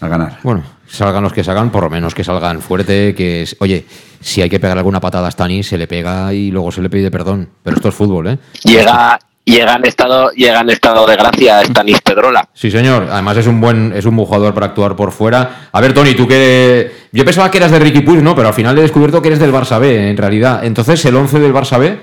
[0.00, 0.38] a ganar.
[0.42, 3.84] Bueno, salgan los que salgan, por lo menos que salgan fuerte, que es- oye,
[4.20, 6.90] si hay que pegar alguna patada a Stani, se le pega y luego se le
[6.90, 7.48] pide perdón.
[7.62, 8.38] Pero esto es fútbol, ¿eh?
[8.64, 12.48] Llega, llega en estado, llega en estado de gracia Stanis Pedrola.
[12.52, 13.08] Sí, señor.
[13.10, 15.68] Además es un buen, es un buen jugador para actuar por fuera.
[15.72, 18.34] A ver, Tony, tú que yo pensaba que eras de Ricky Puig, ¿no?
[18.34, 20.64] Pero al final he descubierto que eres del Barça B, en realidad.
[20.64, 22.00] Entonces, el 11 del Barça B,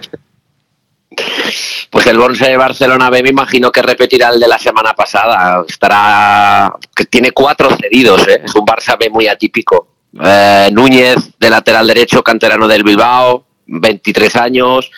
[1.94, 5.64] Pues el Borussia de Barcelona B me imagino que repetirá el de la semana pasada.
[5.68, 8.42] Estará que tiene cuatro cedidos, ¿eh?
[8.44, 9.90] es un Barça B muy atípico.
[10.20, 14.90] Eh, Núñez de lateral derecho, canterano del Bilbao, 23 años.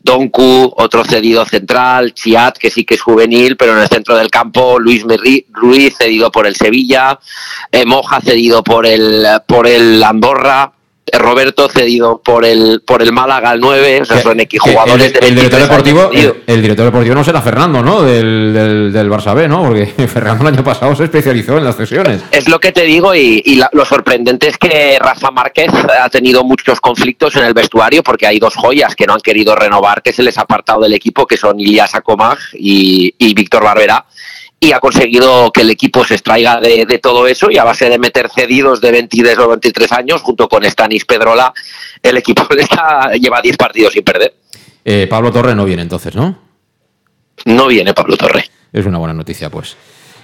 [0.00, 4.30] Donku, otro cedido central, Chiat, que sí que es juvenil, pero en el centro del
[4.30, 7.18] campo, Luis Merri- Ruiz, cedido por el Sevilla,
[7.72, 10.72] eh, Moja, cedido por el, por el Andorra,
[11.12, 15.24] Roberto, cedido por el, por el Málaga al 9, o sea, son X jugadores el,
[15.24, 18.02] el director 23 años deportivo, el, el director deportivo no será Fernando, ¿no?
[18.02, 19.62] Del, del, del Barça B, ¿no?
[19.64, 22.22] Porque Fernando el año pasado se especializó en las cesiones.
[22.30, 26.08] Es lo que te digo y, y la- lo sorprendente es que Rafa Márquez ha
[26.08, 30.02] tenido muchos conflictos en el vestuario porque hay dos joyas que no han querido renovar,
[30.02, 34.04] que se les ha apartado del equipo, que son Ilias Akomag y, y Víctor Barbera.
[34.60, 37.88] Y ha conseguido que el equipo se extraiga de, de todo eso y a base
[37.88, 41.52] de meter cedidos de 22 o 23 años, junto con Stanis Pedrola,
[42.02, 44.34] el equipo le está, lleva 10 partidos sin perder.
[44.84, 46.38] Eh, Pablo Torre no viene entonces, ¿no?
[47.44, 48.50] No viene Pablo Torre.
[48.72, 49.76] Es una buena noticia, pues.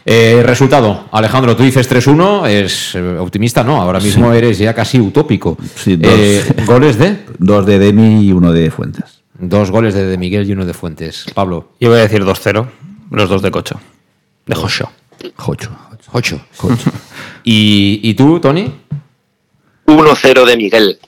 [0.06, 3.80] Eh, resultado, Alejandro, tú dices 3-1, es eh, optimista, ¿no?
[3.80, 5.56] Ahora mismo eres ya casi utópico.
[5.76, 6.12] Sí, dos.
[6.14, 7.24] Eh, ¿Goles de?
[7.38, 9.22] Dos de Demi y uno de Fuentes.
[9.38, 11.24] Dos goles de, de Miguel y uno de Fuentes.
[11.34, 11.70] Pablo.
[11.80, 12.66] Yo voy a decir 2-0,
[13.10, 13.80] los dos de Cocho.
[14.46, 14.90] De Jocho.
[15.36, 15.70] Jocho.
[16.12, 16.40] Ocho.
[17.42, 18.72] ¿Y, ¿Y tú, Tony?
[19.86, 20.98] 1-0 de Miguel.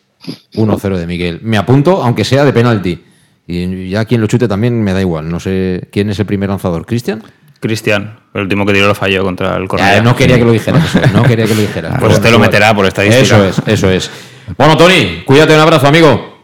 [0.55, 1.41] 1-0 de Miguel.
[1.43, 3.05] Me apunto, aunque sea de penalti.
[3.47, 5.31] Y ya quien lo chute también me da igual.
[5.31, 6.85] No sé quién es el primer lanzador.
[6.85, 7.23] ¿Cristian?
[7.61, 9.65] Cristian, el último que tiró lo falló contra el.
[9.79, 10.95] Eh, no quería que lo dijeras.
[10.95, 11.97] eso, no quería que lo dijeras.
[12.01, 13.23] Pues este lo meterá por estadística.
[13.23, 14.11] Eso es, eso es.
[14.59, 16.36] Bueno, Tony, cuídate, un abrazo, amigo.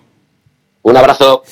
[0.85, 1.43] Un abrazo.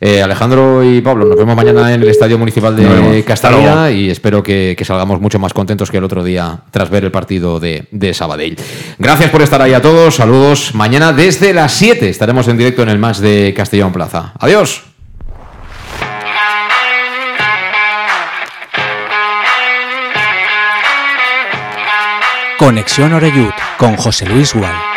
[0.00, 4.42] Eh, Alejandro y Pablo, nos vemos mañana en el Estadio Municipal de Castellana y espero
[4.42, 7.84] que, que salgamos mucho más contentos que el otro día tras ver el partido de,
[7.92, 8.56] de Sabadell.
[8.98, 10.74] Gracias por estar ahí a todos, saludos.
[10.74, 14.32] Mañana desde las 7 estaremos en directo en el match de Castellón Plaza.
[14.40, 14.82] Adiós.
[22.58, 24.89] Conexión Oreyud con José Luis Gual.